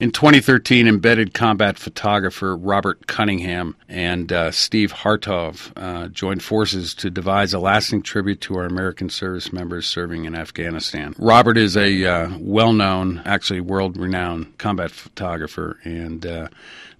In 0.00 0.12
2013, 0.12 0.86
embedded 0.86 1.34
combat 1.34 1.76
photographer 1.76 2.56
Robert 2.56 3.08
Cunningham 3.08 3.74
and 3.88 4.32
uh, 4.32 4.52
Steve 4.52 4.92
Hartov 4.92 5.72
uh, 5.74 6.06
joined 6.06 6.40
forces 6.40 6.94
to 6.94 7.10
devise 7.10 7.52
a 7.52 7.58
lasting 7.58 8.02
tribute 8.02 8.40
to 8.42 8.54
our 8.58 8.64
American 8.64 9.10
service 9.10 9.52
members 9.52 9.88
serving 9.88 10.24
in 10.24 10.36
Afghanistan. 10.36 11.16
Robert 11.18 11.58
is 11.58 11.76
a 11.76 12.04
uh, 12.04 12.30
well 12.38 12.72
known, 12.72 13.22
actually 13.24 13.60
world 13.60 13.96
renowned 13.96 14.56
combat 14.58 14.92
photographer, 14.92 15.80
and 15.82 16.24
uh, 16.24 16.46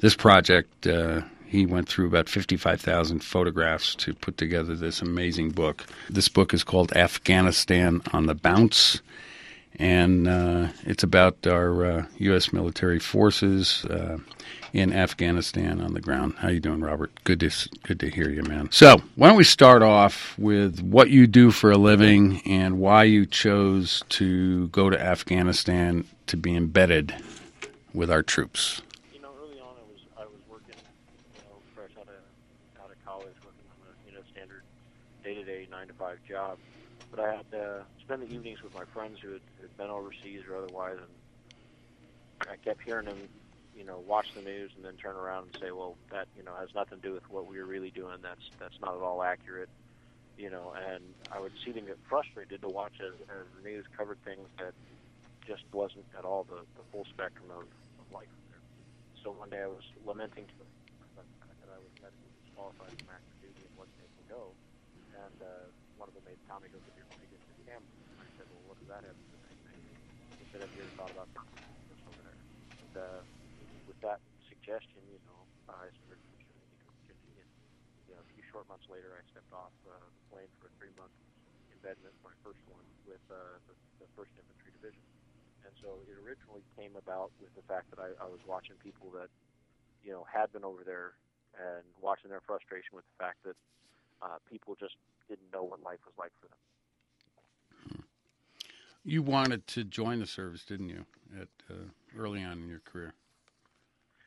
this 0.00 0.16
project. 0.16 0.84
Uh, 0.84 1.20
he 1.46 1.64
went 1.64 1.88
through 1.88 2.08
about 2.08 2.28
55,000 2.28 3.20
photographs 3.20 3.94
to 3.94 4.12
put 4.12 4.36
together 4.36 4.74
this 4.76 5.00
amazing 5.00 5.50
book. 5.50 5.86
This 6.10 6.28
book 6.28 6.52
is 6.52 6.62
called 6.62 6.92
Afghanistan 6.92 8.02
on 8.12 8.26
the 8.26 8.34
Bounce 8.34 9.00
and 9.78 10.26
uh, 10.26 10.68
it's 10.84 11.02
about 11.02 11.46
our 11.46 11.84
uh, 11.84 12.06
U.S. 12.18 12.52
military 12.52 12.98
forces 12.98 13.84
uh, 13.86 14.18
in 14.72 14.92
Afghanistan 14.92 15.80
on 15.80 15.94
the 15.94 16.00
ground. 16.00 16.34
How 16.38 16.48
you 16.48 16.60
doing, 16.60 16.80
Robert? 16.80 17.12
Good 17.24 17.40
to 17.40 17.50
good 17.84 18.00
to 18.00 18.10
hear 18.10 18.28
you, 18.28 18.42
man. 18.42 18.70
So, 18.72 18.98
why 19.14 19.28
don't 19.28 19.36
we 19.36 19.44
start 19.44 19.82
off 19.82 20.36
with 20.38 20.80
what 20.80 21.10
you 21.10 21.26
do 21.26 21.50
for 21.50 21.70
a 21.70 21.78
living 21.78 22.42
and 22.44 22.78
why 22.78 23.04
you 23.04 23.24
chose 23.24 24.02
to 24.10 24.68
go 24.68 24.90
to 24.90 25.00
Afghanistan 25.00 26.04
to 26.26 26.36
be 26.36 26.56
embedded 26.56 27.14
with 27.94 28.10
our 28.10 28.22
troops? 28.22 28.82
You 29.12 29.20
know, 29.22 29.30
early 29.40 29.60
on, 29.60 29.76
I 29.76 29.92
was 29.92 30.00
I 30.18 30.24
was 30.24 30.40
working, 30.50 30.74
you 31.34 31.40
know, 31.42 31.56
fresh 31.74 31.90
out 31.98 32.08
of 32.08 32.82
out 32.84 32.90
of 32.90 33.04
college, 33.06 33.34
working 33.44 33.64
a 33.86 34.10
you 34.10 34.16
know 34.16 34.22
standard 34.32 34.62
day 35.22 35.34
to 35.34 35.44
day 35.44 35.68
nine 35.70 35.86
to 35.86 35.94
five 35.94 36.18
job, 36.28 36.58
but 37.10 37.20
I 37.20 37.36
had 37.36 37.58
uh, 37.58 37.82
spend 38.00 38.22
the 38.22 38.32
evenings 38.32 38.62
with 38.62 38.74
my 38.74 38.84
friends 38.92 39.18
who 39.20 39.32
had, 39.32 39.40
had 39.60 39.76
been 39.76 39.90
overseas 39.90 40.42
or 40.48 40.56
otherwise, 40.56 40.98
and 42.40 42.50
I 42.50 42.56
kept 42.56 42.82
hearing 42.82 43.06
them, 43.06 43.18
you 43.76 43.84
know, 43.84 44.02
watch 44.06 44.26
the 44.34 44.42
news 44.42 44.70
and 44.76 44.84
then 44.84 44.94
turn 44.94 45.16
around 45.16 45.48
and 45.52 45.58
say, 45.60 45.70
well, 45.70 45.96
that 46.10 46.28
you 46.36 46.42
know 46.44 46.52
has 46.58 46.68
nothing 46.74 47.00
to 47.00 47.08
do 47.08 47.14
with 47.14 47.28
what 47.30 47.46
we 47.46 47.58
were 47.58 47.66
really 47.66 47.90
doing. 47.90 48.16
That's 48.22 48.50
that's 48.58 48.78
not 48.80 48.94
at 48.94 49.02
all 49.02 49.22
accurate, 49.22 49.68
you 50.36 50.50
know. 50.50 50.74
And 50.76 51.02
I 51.32 51.40
would 51.40 51.52
see 51.64 51.72
them 51.72 51.86
get 51.86 51.98
frustrated 52.08 52.62
to 52.62 52.68
watch 52.68 52.94
as, 53.00 53.14
as 53.30 53.46
the 53.56 53.68
news 53.68 53.86
covered 53.96 54.22
things 54.24 54.48
that 54.58 54.74
just 55.46 55.64
wasn't 55.72 56.04
at 56.18 56.24
all 56.24 56.44
the, 56.44 56.60
the 56.76 56.84
full 56.92 57.06
spectrum 57.06 57.48
of, 57.50 57.64
of 57.64 58.06
life. 58.12 58.28
There. 58.50 58.60
So 59.24 59.32
one 59.32 59.50
day 59.50 59.62
I 59.62 59.66
was 59.66 59.84
lamenting 60.04 60.44
to 60.44 60.56
them 60.58 60.70
that 61.16 61.70
I 61.72 61.78
was 61.80 61.92
medically 62.00 62.32
disqualified 62.44 62.92
from 63.00 63.08
active 63.10 63.36
duty 63.40 63.64
and 63.64 63.72
wasn't 63.80 63.98
able 64.04 64.18
to 64.20 64.28
go, 64.28 64.42
and 65.16 65.38
uh, 65.42 65.66
one 65.96 66.08
of 66.08 66.14
them 66.14 66.22
made 66.28 66.38
Tommy 66.46 66.68
go 66.70 66.78
get 66.84 66.94
your 66.96 67.07
money, 67.72 67.92
get 68.00 68.08
your 68.16 68.30
camera 68.36 68.76
that 68.88 69.04
have 69.04 69.20
he 70.38 70.46
said, 70.54 70.62
have 70.62 70.70
you 70.70 70.86
ever 70.86 70.94
thought 70.94 71.10
about 71.10 71.28
this 71.90 71.98
over 72.06 72.22
there? 72.22 72.38
And, 72.78 72.94
uh, 72.94 73.20
with 73.90 73.98
that 74.06 74.22
suggestion, 74.46 75.02
you 75.10 75.18
know, 75.26 75.40
I 75.66 75.90
started 76.04 76.22
pursuing 76.30 76.62
the 76.70 76.80
opportunity. 76.86 77.34
And, 77.42 77.50
you 78.06 78.12
know, 78.14 78.22
a 78.22 78.28
few 78.30 78.44
short 78.52 78.68
months 78.70 78.86
later, 78.86 79.10
I 79.16 79.22
stepped 79.34 79.50
off 79.50 79.74
uh, 79.88 79.96
the 79.98 80.24
plane 80.30 80.48
for 80.60 80.70
a 80.70 80.72
three-month 80.78 81.12
embedment, 81.74 82.14
my 82.22 82.32
first 82.44 82.62
one, 82.70 82.84
with 83.08 83.20
uh, 83.32 83.58
the, 83.66 83.74
the 83.98 84.08
1st 84.14 84.30
Infantry 84.38 84.70
Division. 84.76 85.02
And 85.66 85.72
so 85.82 86.04
it 86.06 86.14
originally 86.14 86.62
came 86.78 86.94
about 86.94 87.34
with 87.42 87.50
the 87.58 87.66
fact 87.66 87.90
that 87.90 87.98
I, 87.98 88.14
I 88.22 88.28
was 88.30 88.40
watching 88.46 88.78
people 88.78 89.10
that, 89.18 89.28
you 90.04 90.14
know, 90.14 90.22
had 90.28 90.54
been 90.54 90.64
over 90.64 90.86
there 90.86 91.18
and 91.58 91.82
watching 91.98 92.30
their 92.30 92.44
frustration 92.46 92.94
with 92.94 93.08
the 93.10 93.18
fact 93.18 93.42
that 93.42 93.58
uh, 94.22 94.38
people 94.46 94.78
just 94.78 94.94
didn't 95.26 95.50
know 95.50 95.66
what 95.66 95.82
life 95.82 96.00
was 96.06 96.14
like 96.14 96.32
for 96.38 96.46
them. 96.46 96.60
You 99.08 99.24
wanted 99.24 99.64
to 99.72 99.88
join 99.88 100.20
the 100.20 100.28
service, 100.28 100.68
didn't 100.68 100.92
you, 100.92 101.08
at 101.32 101.48
uh, 101.72 101.88
early 102.12 102.44
on 102.44 102.60
in 102.60 102.68
your 102.68 102.84
career? 102.84 103.16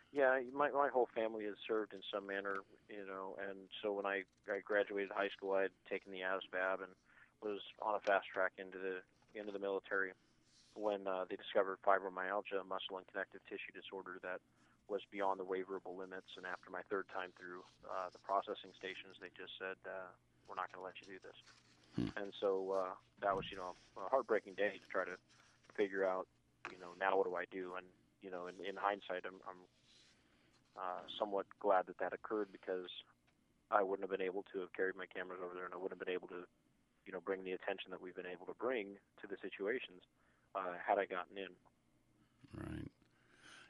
Yeah, 0.09 0.41
my 0.49 0.73
my 0.73 0.89
whole 0.89 1.05
family 1.13 1.45
has 1.45 1.53
served 1.69 1.93
in 1.93 2.01
some 2.09 2.25
manner, 2.25 2.65
you 2.89 3.05
know, 3.05 3.37
and 3.37 3.69
so 3.85 3.93
when 3.93 4.09
I 4.09 4.25
I 4.49 4.65
graduated 4.65 5.13
high 5.13 5.29
school, 5.37 5.53
I 5.53 5.69
had 5.69 5.75
taken 5.85 6.09
the 6.09 6.25
ASVAB 6.25 6.81
and 6.81 6.89
was 7.45 7.61
on 7.77 7.93
a 7.93 8.01
fast 8.09 8.25
track 8.33 8.57
into 8.57 8.81
the 8.81 9.05
into 9.37 9.53
the 9.53 9.61
military 9.61 10.17
when 10.73 11.05
uh, 11.05 11.29
they 11.29 11.37
discovered 11.37 11.77
fibromyalgia, 11.85 12.57
a 12.57 12.65
muscle 12.65 12.97
and 12.97 13.05
connective 13.05 13.45
tissue 13.45 13.77
disorder 13.77 14.17
that 14.25 14.41
was 14.89 15.05
beyond 15.13 15.37
the 15.37 15.45
waiverable 15.45 15.93
limits. 15.93 16.33
And 16.41 16.49
after 16.49 16.73
my 16.73 16.81
third 16.89 17.05
time 17.13 17.29
through 17.37 17.61
uh, 17.85 18.09
the 18.09 18.21
processing 18.25 18.73
stations, 18.81 19.21
they 19.21 19.29
just 19.37 19.53
said, 19.61 19.77
uh, 19.85 20.09
"We're 20.49 20.57
not 20.57 20.73
going 20.73 20.81
to 20.81 20.89
let 20.89 20.97
you 21.05 21.05
do 21.05 21.21
this." 21.21 21.37
Hmm. 21.95 22.09
And 22.15 22.33
so 22.39 22.77
uh, 22.77 22.93
that 23.21 23.35
was, 23.35 23.45
you 23.51 23.57
know, 23.57 23.75
a 23.97 24.09
heartbreaking 24.09 24.53
day 24.55 24.79
to 24.79 24.87
try 24.91 25.05
to 25.05 25.17
figure 25.75 26.05
out, 26.05 26.27
you 26.71 26.79
know, 26.79 26.93
now 26.99 27.17
what 27.17 27.27
do 27.27 27.35
I 27.35 27.45
do? 27.51 27.73
And 27.77 27.85
you 28.21 28.29
know, 28.29 28.47
in, 28.47 28.55
in 28.63 28.75
hindsight, 28.77 29.25
I'm, 29.25 29.41
I'm 29.49 29.61
uh, 30.77 31.01
somewhat 31.19 31.45
glad 31.59 31.87
that 31.87 31.97
that 31.99 32.13
occurred 32.13 32.49
because 32.51 32.89
I 33.71 33.83
wouldn't 33.83 34.07
have 34.07 34.17
been 34.17 34.25
able 34.25 34.45
to 34.53 34.59
have 34.59 34.73
carried 34.73 34.95
my 34.95 35.05
cameras 35.05 35.39
over 35.43 35.53
there, 35.53 35.65
and 35.65 35.73
I 35.73 35.77
wouldn't 35.77 35.99
have 35.99 36.05
been 36.05 36.13
able 36.13 36.27
to, 36.29 36.45
you 37.05 37.13
know, 37.13 37.19
bring 37.19 37.43
the 37.43 37.51
attention 37.51 37.91
that 37.91 38.01
we've 38.01 38.15
been 38.15 38.29
able 38.29 38.45
to 38.45 38.53
bring 38.59 38.95
to 39.21 39.27
the 39.27 39.37
situations 39.41 40.01
uh, 40.55 40.77
had 40.85 40.97
I 40.99 41.05
gotten 41.05 41.37
in. 41.37 41.51
Right. 42.53 42.91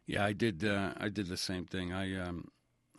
Yeah, 0.05 0.25
I 0.25 0.33
did. 0.33 0.65
Uh, 0.65 0.93
I 0.97 1.09
did 1.09 1.27
the 1.27 1.37
same 1.37 1.65
thing. 1.65 1.93
I 1.93 2.19
um, 2.19 2.49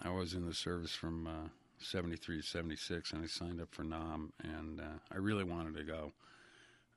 I 0.00 0.10
was 0.10 0.34
in 0.34 0.46
the 0.46 0.54
service 0.54 0.92
from 0.92 1.26
uh, 1.26 1.48
73 1.82 2.40
to 2.40 2.46
76, 2.46 3.12
and 3.12 3.22
I 3.22 3.26
signed 3.26 3.60
up 3.60 3.68
for 3.72 3.84
NAM, 3.84 4.32
and 4.42 4.80
uh, 4.80 4.98
I 5.10 5.18
really 5.18 5.44
wanted 5.44 5.76
to 5.76 5.84
go. 5.84 6.12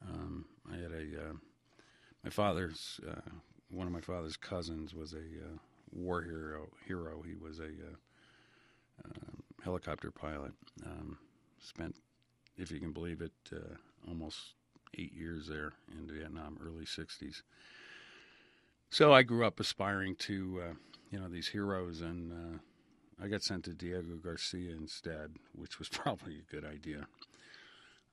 Um, 0.08 0.46
I 0.72 0.76
had 0.76 0.92
a 0.92 1.30
uh, 1.30 1.34
my 2.24 2.30
father's 2.30 3.00
uh, 3.08 3.30
one 3.70 3.88
of 3.88 3.94
my 3.94 4.02
father's 4.02 4.38
cousins 4.38 4.94
was 4.94 5.14
a 5.14 5.18
uh, 5.18 5.58
war 5.92 6.22
hero. 6.22 6.68
Hero. 6.88 7.24
He 7.26 7.36
was 7.36 7.60
a 7.60 7.64
uh, 7.64 7.98
um, 9.06 9.44
helicopter 9.64 10.12
pilot. 10.12 10.52
Um, 10.86 11.18
spent, 11.60 11.96
if 12.58 12.72
you 12.72 12.80
can 12.80 12.92
believe 12.92 13.22
it, 13.22 13.32
uh, 13.54 13.76
almost 14.08 14.38
eight 14.98 15.14
years 15.14 15.48
there 15.48 15.74
in 15.92 16.08
Vietnam, 16.08 16.58
early 16.64 16.86
60s. 16.86 17.42
So 18.90 19.14
I 19.14 19.24
grew 19.24 19.46
up 19.46 19.60
aspiring 19.60 20.16
to, 20.18 20.76
you 21.12 21.20
know, 21.20 21.28
these 21.28 21.48
heroes 21.50 22.02
and 22.02 22.60
I 23.22 23.28
got 23.28 23.44
sent 23.44 23.64
to 23.66 23.74
Diego 23.74 24.16
Garcia 24.22 24.72
instead, 24.72 25.36
which 25.54 25.80
was 25.80 25.90
probably 25.90 26.40
a 26.40 26.52
good 26.52 26.66
idea. 26.66 27.08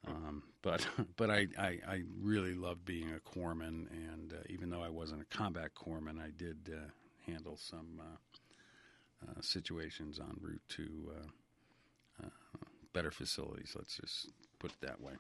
Um, 0.07 0.43
but 0.63 0.87
but 1.17 1.31
I, 1.31 1.47
I, 1.59 1.79
I, 1.87 2.03
really 2.21 2.55
loved 2.55 2.85
being 2.85 3.13
a 3.13 3.21
corpsman, 3.21 3.87
and 3.91 4.33
uh, 4.33 4.43
even 4.49 4.71
though 4.71 4.83
I 4.83 4.89
wasn't 4.89 5.23
a 5.23 5.37
combat 5.37 5.71
corpsman, 5.75 6.21
I 6.21 6.31
did 6.37 6.71
uh, 6.73 6.91
handle 7.27 7.57
some 7.57 8.01
uh, 8.01 9.31
uh 9.31 9.41
situations 9.41 10.19
en 10.19 10.37
route 10.41 10.63
to 10.71 11.13
uh, 11.17 12.27
uh, 12.27 12.29
better 12.93 13.13
facilities. 13.13 13.75
Let's 13.77 13.97
just 13.97 14.31
put 14.59 14.73
it 14.73 14.81
that 14.81 15.01
way. 15.01 15.13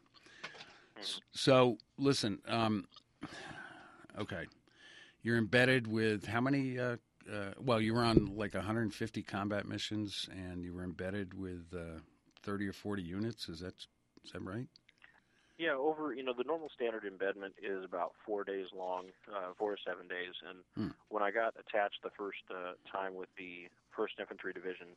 So 1.32 1.78
listen, 1.96 2.40
um, 2.48 2.86
okay, 4.18 4.46
you're 5.22 5.38
embedded 5.38 5.86
with 5.86 6.26
how 6.26 6.40
many 6.40 6.76
uh, 7.30 7.52
well, 7.58 7.80
you 7.80 7.94
were 7.94 8.02
on 8.02 8.36
like 8.36 8.54
150 8.54 9.22
combat 9.22 9.66
missions, 9.66 10.28
and 10.30 10.64
you 10.64 10.74
were 10.74 10.84
embedded 10.84 11.34
with 11.34 11.66
uh, 11.74 12.00
30 12.42 12.68
or 12.68 12.72
40 12.72 13.02
units. 13.02 13.48
Is 13.48 13.60
that 13.60 13.74
is 14.24 14.32
that 14.32 14.42
right? 14.42 14.68
Yeah, 15.58 15.78
over 15.78 16.14
you 16.14 16.22
know 16.24 16.32
the 16.36 16.44
normal 16.44 16.70
standard 16.74 17.04
embedment 17.04 17.54
is 17.62 17.84
about 17.84 18.12
four 18.26 18.42
days 18.42 18.66
long, 18.74 19.14
uh, 19.30 19.52
four 19.58 19.76
to 19.76 19.80
seven 19.86 20.08
days. 20.08 20.34
And 20.48 20.58
hmm. 20.74 20.92
when 21.08 21.22
I 21.22 21.30
got 21.30 21.54
attached 21.54 22.02
the 22.02 22.10
first 22.16 22.42
uh, 22.50 22.74
time 22.90 23.14
with 23.14 23.28
the 23.36 23.68
First 23.94 24.18
Infantry 24.18 24.52
Division, 24.52 24.96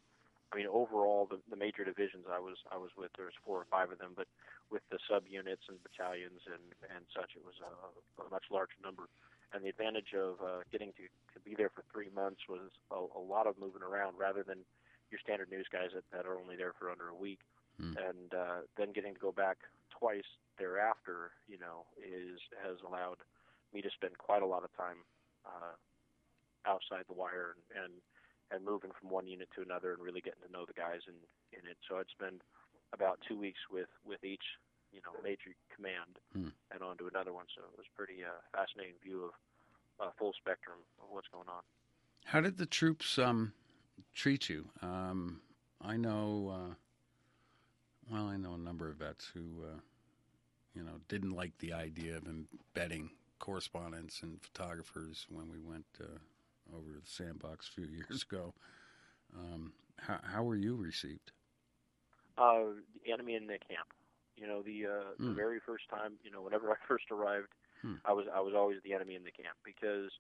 I 0.54 0.58
mean 0.58 0.68
overall 0.68 1.28
the, 1.30 1.38
the 1.50 1.60
major 1.60 1.84
divisions 1.84 2.26
I 2.32 2.40
was 2.40 2.58
I 2.72 2.78
was 2.78 2.90
with 2.98 3.12
there 3.18 3.30
was 3.30 3.38
four 3.46 3.60
or 3.60 3.68
five 3.70 3.92
of 3.92 4.00
them, 4.00 4.14
but 4.16 4.28
with 4.72 4.82
the 4.90 4.98
subunits 5.06 5.70
and 5.70 5.78
battalions 5.84 6.42
and 6.48 6.64
and 6.90 7.06
such, 7.14 7.36
it 7.36 7.46
was 7.46 7.60
a, 7.62 8.26
a 8.26 8.30
much 8.32 8.50
larger 8.50 8.80
number 8.82 9.06
and 9.54 9.64
the 9.64 9.70
advantage 9.70 10.14
of 10.14 10.42
uh, 10.42 10.62
getting 10.72 10.92
to, 10.94 11.06
to 11.34 11.40
be 11.44 11.56
there 11.56 11.70
for 11.70 11.84
three 11.92 12.10
months 12.14 12.42
was 12.50 12.70
a, 12.92 13.00
a 13.18 13.22
lot 13.22 13.48
of 13.48 13.60
moving 13.60 13.82
around 13.82 14.18
rather 14.18 14.44
than 14.44 14.60
your 15.12 15.20
standard 15.20 15.50
news 15.50 15.68
guys 15.72 15.90
that, 15.94 16.04
that 16.12 16.26
are 16.26 16.40
only 16.40 16.56
there 16.56 16.74
for 16.78 16.90
under 16.90 17.10
a 17.10 17.16
week. 17.16 17.40
Mm. 17.82 17.96
And 17.96 18.30
uh, 18.34 18.60
then 18.78 18.92
getting 18.94 19.14
to 19.14 19.20
go 19.20 19.32
back 19.32 19.58
twice 19.92 20.28
thereafter, 20.58 21.32
you 21.48 21.60
know, 21.60 21.86
is 22.00 22.40
has 22.64 22.78
allowed 22.88 23.20
me 23.74 23.82
to 23.82 23.92
spend 23.92 24.18
quite 24.18 24.42
a 24.42 24.48
lot 24.48 24.64
of 24.64 24.72
time 24.76 25.04
uh, 25.46 25.76
outside 26.66 27.04
the 27.08 27.16
wire 27.16 27.56
and, 27.56 27.84
and 27.84 27.94
and 28.54 28.64
moving 28.64 28.92
from 29.00 29.10
one 29.10 29.28
unit 29.28 29.50
to 29.56 29.62
another 29.66 29.92
and 29.94 30.02
really 30.02 30.22
getting 30.22 30.46
to 30.46 30.52
know 30.52 30.66
the 30.66 30.78
guys 30.78 31.04
in 31.08 31.18
in 31.52 31.68
it. 31.68 31.78
So 31.90 31.98
I'd 31.98 32.12
spend 32.12 32.42
about 32.94 33.20
two 33.28 33.38
weeks 33.38 33.60
with 33.72 33.92
with 34.06 34.24
each 34.24 34.46
you 34.96 35.02
know 35.04 35.12
major 35.22 35.52
command 35.76 36.18
hmm. 36.34 36.48
and 36.72 36.82
on 36.82 36.98
to 36.98 37.08
another 37.08 37.34
one. 37.34 37.46
So 37.56 37.62
it 37.62 37.78
was 37.78 37.86
pretty 37.96 38.24
uh, 38.24 38.40
fascinating 38.56 38.96
view 39.04 39.26
of 39.26 39.32
uh, 40.00 40.12
full 40.18 40.34
spectrum 40.34 40.78
of 41.02 41.08
what's 41.12 41.28
going 41.28 41.50
on. 41.50 41.62
How 42.24 42.42
did 42.42 42.58
the 42.58 42.66
troops 42.66 43.20
um, 43.20 43.54
treat 44.14 44.50
you? 44.50 44.70
Um, 44.82 45.42
I 45.82 45.98
know, 45.98 46.52
uh, 46.54 46.74
well, 48.12 48.28
I 48.28 48.38
know 48.38 48.54
a 48.54 48.58
number 48.58 48.90
of 48.90 48.98
vets 48.98 49.30
who, 49.34 49.64
uh, 49.64 49.80
you 50.74 50.84
know, 50.84 51.00
didn't 51.08 51.36
like 51.36 51.58
the 51.60 51.74
idea 51.74 52.18
of 52.18 52.26
embedding 52.26 53.12
correspondents 53.40 54.24
and 54.24 54.42
photographers 54.42 55.28
when 55.30 55.50
we 55.52 55.60
went 55.60 55.86
uh, 56.02 56.76
over 56.76 56.88
the 56.94 57.02
sandbox 57.06 57.70
a 57.70 57.72
few 57.74 57.88
years 58.10 58.24
ago. 58.24 58.54
Um, 59.38 59.74
how 59.98 60.20
how 60.24 60.44
were 60.44 60.56
you 60.56 60.76
received? 60.76 61.32
Uh, 62.38 62.76
the 63.06 63.14
enemy 63.14 63.36
in 63.36 63.48
the 63.48 63.58
camp. 63.60 63.88
You 64.38 64.48
know, 64.48 64.62
the 64.62 64.86
uh, 64.86 65.12
the 65.26 65.32
Hmm. 65.32 65.36
very 65.36 65.60
first 65.66 65.90
time, 65.90 66.18
you 66.24 66.32
know, 66.32 66.42
whenever 66.42 66.72
I 66.74 66.76
first 66.88 67.12
arrived, 67.12 67.54
Hmm. 67.82 67.96
I 68.06 68.14
was 68.14 68.26
I 68.34 68.40
was 68.42 68.54
always 68.56 68.78
the 68.84 68.94
enemy 68.94 69.16
in 69.16 69.24
the 69.24 69.32
camp 69.32 69.58
because 69.64 70.12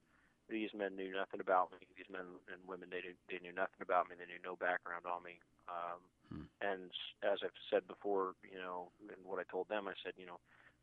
these 0.49 0.69
men 0.75 0.95
knew 0.95 1.11
nothing 1.13 1.41
about 1.41 1.71
me. 1.71 1.79
These 1.95 2.09
men 2.11 2.25
and 2.51 2.61
women 2.67 2.89
they 2.89 3.01
did, 3.01 3.17
they 3.29 3.39
knew 3.39 3.53
nothing 3.53 3.81
about 3.81 4.09
me. 4.09 4.15
They 4.17 4.25
knew 4.25 4.39
no 4.43 4.55
background 4.55 5.05
on 5.05 5.23
me. 5.23 5.39
Um, 5.67 6.01
Hmm. 6.31 6.45
And 6.61 6.91
as 7.23 7.39
I've 7.43 7.57
said 7.69 7.87
before, 7.87 8.33
you 8.43 8.57
know, 8.57 8.91
and 9.01 9.25
what 9.25 9.39
I 9.39 9.43
told 9.51 9.67
them, 9.67 9.87
I 9.87 9.93
said, 10.03 10.13
you 10.17 10.25
know, 10.25 10.39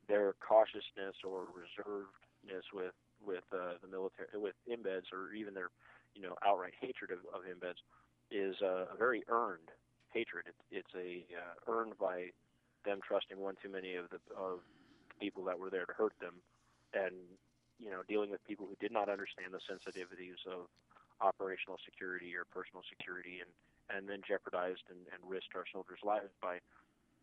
their 0.09 0.35
cautiousness 0.47 1.17
or 1.25 1.47
reservedness 1.55 2.67
with 2.73 2.95
with 3.25 3.45
uh, 3.53 3.75
the 3.83 3.89
military, 3.89 4.29
with 4.35 4.55
embeds, 4.69 5.13
or 5.13 5.33
even 5.33 5.55
their, 5.55 5.71
you 6.15 6.23
know, 6.23 6.35
outright 6.45 6.75
hatred 6.81 7.11
of, 7.11 7.21
of 7.35 7.43
embeds, 7.47 7.81
is 8.31 8.57
uh, 8.63 8.87
a 8.93 8.97
very 8.97 9.23
earned 9.29 9.71
hatred. 10.13 10.47
It, 10.49 10.57
it's 10.71 10.95
a 10.95 11.27
uh, 11.35 11.55
earned 11.73 11.97
by 11.99 12.31
them 12.85 13.01
trusting 13.03 13.39
one 13.39 13.55
too 13.63 13.69
many 13.71 13.95
of 13.95 14.11
the 14.11 14.21
of 14.35 14.61
people 15.21 15.45
that 15.45 15.59
were 15.59 15.71
there 15.71 15.87
to 15.87 15.93
hurt 15.93 16.15
them, 16.21 16.35
and 16.95 17.15
you 17.79 17.91
know 17.91 18.03
dealing 18.09 18.31
with 18.31 18.45
people 18.47 18.67
who 18.67 18.77
did 18.81 18.93
not 18.93 19.09
understand 19.09 19.53
the 19.53 19.63
sensitivities 19.65 20.41
of 20.47 20.67
operational 21.21 21.79
security 21.85 22.35
or 22.35 22.45
personal 22.51 22.83
security, 22.89 23.41
and 23.41 23.51
and 23.91 24.09
then 24.09 24.21
jeopardized 24.27 24.87
and, 24.91 24.99
and 25.13 25.21
risked 25.29 25.55
our 25.55 25.65
soldiers' 25.73 26.03
lives 26.03 26.33
by 26.41 26.59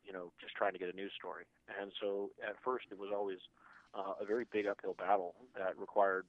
you 0.06 0.14
know 0.14 0.32
just 0.40 0.56
trying 0.56 0.74
to 0.74 0.80
get 0.80 0.92
a 0.92 0.96
news 0.96 1.12
story. 1.16 1.46
And 1.80 1.92
so 2.00 2.32
at 2.46 2.56
first 2.64 2.88
it 2.92 3.00
was 3.00 3.12
always 3.14 3.40
uh, 3.94 4.20
a 4.22 4.26
very 4.26 4.46
big 4.52 4.68
uphill 4.68 4.94
battle 4.94 5.36
that 5.58 5.78
required 5.78 6.26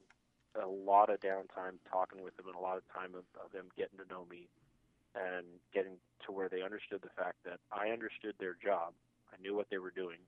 a 0.58 0.66
lot 0.66 1.10
of 1.10 1.20
downtime 1.20 1.78
talking 1.90 2.22
with 2.24 2.36
them 2.36 2.46
and 2.46 2.56
a 2.56 2.60
lot 2.60 2.76
of 2.76 2.82
time 2.92 3.14
of, 3.14 3.22
of 3.38 3.52
them 3.52 3.66
getting 3.76 3.98
to 3.98 4.06
know 4.10 4.26
me 4.30 4.48
and 5.14 5.46
getting 5.74 5.94
to 6.26 6.32
where 6.32 6.48
they 6.48 6.62
understood 6.62 7.02
the 7.02 7.14
fact 7.16 7.36
that 7.44 7.58
I 7.72 7.90
understood 7.90 8.34
their 8.38 8.56
job. 8.62 8.92
I 9.32 9.40
knew 9.40 9.54
what 9.54 9.68
they 9.70 9.78
were 9.78 9.90
doing, 9.90 10.18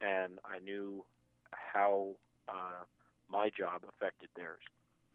and 0.00 0.38
I 0.44 0.58
knew 0.60 1.04
how 1.52 2.16
uh, 2.48 2.84
my 3.30 3.50
job 3.56 3.82
affected 3.88 4.28
theirs. 4.36 4.62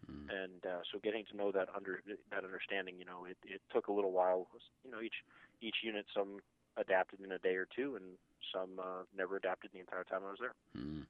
Mm. 0.09 0.29
And 0.29 0.65
uh, 0.65 0.81
so, 0.91 0.99
getting 1.03 1.25
to 1.31 1.37
know 1.37 1.51
that 1.51 1.69
under 1.75 2.01
that 2.31 2.43
understanding, 2.43 2.95
you 2.99 3.05
know, 3.05 3.25
it, 3.25 3.37
it 3.45 3.61
took 3.73 3.87
a 3.87 3.91
little 3.91 4.11
while. 4.11 4.47
You 4.85 4.91
know, 4.91 5.01
each 5.01 5.23
each 5.61 5.77
unit, 5.83 6.05
some 6.13 6.39
adapted 6.77 7.19
in 7.21 7.31
a 7.31 7.39
day 7.39 7.55
or 7.55 7.67
two, 7.75 7.95
and 7.95 8.05
some 8.53 8.79
uh, 8.79 9.03
never 9.15 9.35
adapted 9.37 9.71
the 9.73 9.79
entire 9.79 10.03
time 10.03 10.21
I 10.25 10.31
was 10.31 10.39
there. 10.39 10.53
Mm. 10.77 11.05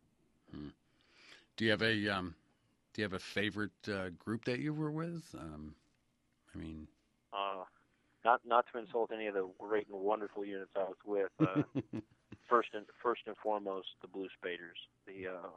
Mm. 0.55 0.71
Do 1.55 1.65
you 1.65 1.71
have 1.71 1.81
a 1.81 2.07
um, 2.09 2.35
do 2.93 3.01
you 3.01 3.05
have 3.05 3.13
a 3.13 3.19
favorite 3.19 3.87
uh, 3.87 4.09
group 4.17 4.45
that 4.45 4.59
you 4.59 4.73
were 4.73 4.91
with? 4.91 5.33
Um, 5.37 5.75
I 6.53 6.57
mean, 6.57 6.87
Uh, 7.33 7.63
not 8.23 8.41
not 8.45 8.65
to 8.71 8.79
insult 8.79 9.11
any 9.13 9.27
of 9.27 9.33
the 9.33 9.47
great 9.59 9.87
and 9.87 9.99
wonderful 9.99 10.45
units 10.45 10.71
I 10.75 10.83
was 10.89 11.01
with. 11.05 11.31
Uh, 11.39 11.63
first 12.49 12.69
and 12.73 12.85
first 13.01 13.21
and 13.27 13.35
foremost, 13.37 13.87
the 14.01 14.07
Blue 14.07 14.27
Spaders, 14.37 14.79
the 15.07 15.27
uh, 15.27 15.53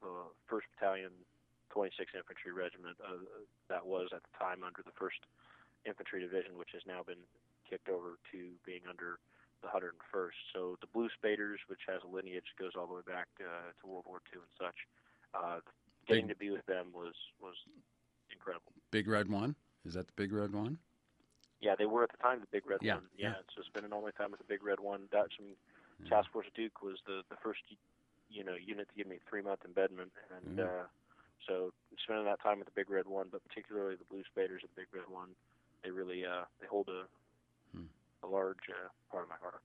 the 0.00 0.12
First 0.46 0.66
Battalion, 0.76 1.10
26th 1.74 2.14
Infantry 2.14 2.52
Regiment. 2.54 2.96
Uh, 3.02 3.24
that 3.68 3.84
was 3.84 4.08
at 4.14 4.22
the 4.22 4.34
time 4.38 4.62
under 4.62 4.82
the 4.84 4.94
First 4.98 5.18
Infantry 5.86 6.20
Division, 6.20 6.56
which 6.56 6.70
has 6.72 6.82
now 6.86 7.02
been 7.02 7.22
kicked 7.68 7.88
over 7.88 8.18
to 8.32 8.38
being 8.64 8.82
under 8.88 9.18
the 9.60 9.68
101st. 9.68 10.38
So 10.54 10.78
the 10.80 10.86
Blue 10.94 11.08
Spaders, 11.18 11.58
which 11.66 11.82
has 11.88 12.00
a 12.06 12.10
lineage 12.10 12.46
goes 12.58 12.72
all 12.78 12.86
the 12.86 12.94
way 12.94 13.06
back 13.06 13.26
uh, 13.42 13.74
to 13.74 13.82
World 13.86 14.06
War 14.06 14.22
II 14.32 14.40
and 14.46 14.54
such. 14.54 14.78
Uh, 15.34 15.60
getting 16.06 16.26
Big- 16.26 16.36
to 16.36 16.38
be 16.38 16.50
with 16.50 16.64
them 16.66 16.94
was 16.94 17.14
was 17.40 17.56
incredible. 18.32 18.72
Big 18.90 19.08
Red 19.08 19.28
One 19.28 19.56
is 19.84 19.94
that 19.94 20.06
the 20.06 20.12
Big 20.16 20.32
Red 20.32 20.52
One? 20.52 20.78
Yeah, 21.60 21.74
they 21.76 21.86
were 21.86 22.04
at 22.04 22.10
the 22.12 22.18
time 22.18 22.40
the 22.40 22.46
Big 22.52 22.66
Red 22.68 22.78
Yeah, 22.82 22.94
One. 22.94 23.04
Yeah, 23.16 23.30
yeah. 23.30 23.34
so 23.56 23.62
spending 23.66 23.92
all 23.92 24.02
my 24.02 24.12
time 24.12 24.30
with 24.30 24.38
the 24.38 24.46
Big 24.46 24.62
Red 24.62 24.80
One. 24.80 25.08
That's 25.10 25.34
some 25.36 25.56
Yeah. 26.04 26.08
Task 26.10 26.30
Force 26.30 26.46
Duke 26.54 26.82
was 26.82 26.98
the 27.06 27.22
the 27.30 27.36
first 27.42 27.60
you 28.30 28.44
know 28.44 28.54
unit 28.54 28.88
to 28.88 28.94
give 28.94 29.06
me 29.06 29.18
three 29.28 29.42
month 29.42 29.64
embedment, 29.64 30.12
and 30.30 30.58
Yeah. 30.58 30.64
uh, 30.64 30.86
so 31.46 31.72
spending 32.02 32.24
that 32.26 32.40
time 32.40 32.58
with 32.58 32.66
the 32.66 32.74
Big 32.74 32.90
Red 32.90 33.06
One, 33.06 33.28
but 33.30 33.42
particularly 33.48 33.96
the 33.96 34.04
Blue 34.04 34.22
Spaders 34.24 34.62
of 34.62 34.70
the 34.74 34.82
Big 34.82 34.88
Red 34.92 35.08
One, 35.08 35.34
they 35.82 35.90
really 35.90 36.24
uh, 36.24 36.44
they 36.60 36.66
hold 36.66 36.88
a 36.88 37.06
Hmm. 37.72 37.86
a 38.22 38.26
large 38.26 38.68
uh, 38.70 38.88
part 39.10 39.24
of 39.24 39.28
my 39.30 39.36
heart. 39.36 39.62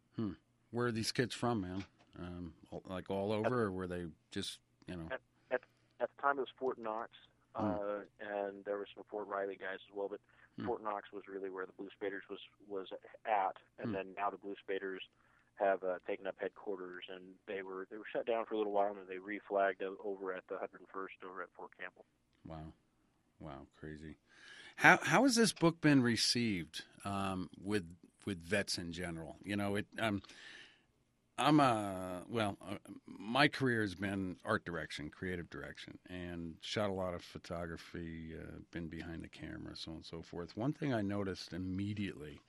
Where 0.72 0.88
are 0.88 0.92
these 0.92 1.12
kids 1.12 1.36
from, 1.36 1.62
man? 1.62 1.86
Um, 2.18 2.54
like 2.86 3.10
all 3.12 3.32
over, 3.32 3.64
or 3.64 3.72
were 3.72 3.88
they 3.88 4.08
just 4.32 4.60
you 4.88 4.96
know? 4.96 5.08
At 5.52 5.62
the 6.00 6.22
time, 6.22 6.38
it 6.38 6.42
was 6.42 6.50
Fort 6.58 6.78
Knox, 6.80 7.12
Hmm. 7.56 7.66
uh, 7.66 8.00
and 8.20 8.66
there 8.66 8.78
were 8.78 8.88
some 8.96 9.04
Fort 9.06 9.28
Riley 9.28 9.56
guys 9.56 9.78
as 9.88 9.94
well. 9.96 10.08
But 10.10 10.20
Hmm. 10.60 10.66
Fort 10.66 10.84
Knox 10.84 11.12
was 11.12 11.24
really 11.28 11.50
where 11.50 11.66
the 11.66 11.74
Blue 11.74 11.90
Spaders 11.96 12.24
was 12.30 12.40
was 12.68 12.88
at, 13.26 13.58
and 13.80 13.90
Hmm. 13.90 13.94
then 13.94 14.06
now 14.18 14.30
the 14.30 14.38
Blue 14.38 14.56
Spaders 14.64 15.02
have 15.56 15.84
uh, 15.84 16.00
taken 16.08 16.26
up 16.28 16.36
headquarters, 16.40 17.06
and 17.14 17.36
they 17.48 17.62
were 17.62 17.88
they 17.90 17.98
were 17.98 18.10
shut 18.12 18.26
down 18.26 18.46
for 18.46 18.56
a 18.56 18.58
little 18.58 18.74
while, 18.74 18.90
and 18.90 18.98
then 18.98 19.06
they 19.08 19.18
reflagged 19.18 19.82
over 20.04 20.34
at 20.34 20.44
the 20.48 20.56
101st 20.56 21.26
over 21.30 21.42
at 21.44 21.50
Fort 21.56 21.72
Campbell. 21.80 22.06
Wow, 22.46 22.74
wow, 23.40 23.68
crazy. 23.80 24.18
How 24.78 25.00
how 25.02 25.24
has 25.24 25.36
this 25.36 25.54
book 25.54 25.82
been 25.82 26.02
received 26.02 26.84
um, 27.06 27.50
with 27.62 27.86
with 28.26 28.40
vets 28.44 28.78
in 28.78 28.92
general? 28.92 29.38
You 29.44 29.56
know, 29.56 29.76
it. 29.76 29.86
Um, 30.00 30.22
I'm 31.38 31.60
a 31.60 32.22
well. 32.30 32.58
Uh, 32.62 32.76
my 33.08 33.48
career 33.48 33.82
has 33.82 33.96
been 33.96 34.38
art 34.46 34.66
direction, 34.66 35.10
creative 35.10 35.50
direction, 35.50 35.98
and 36.10 36.56
shot 36.62 36.90
a 36.90 36.94
lot 36.94 37.16
of 37.16 37.24
photography. 37.24 38.36
Uh, 38.40 38.60
been 38.72 38.88
behind 38.88 39.24
the 39.24 39.30
camera, 39.30 39.76
so 39.76 39.92
on 39.92 39.98
and 39.98 40.06
so 40.06 40.22
forth. 40.22 40.56
One 40.56 40.74
thing 40.74 40.94
I 40.94 41.02
noticed 41.02 41.54
immediately, 41.54 42.40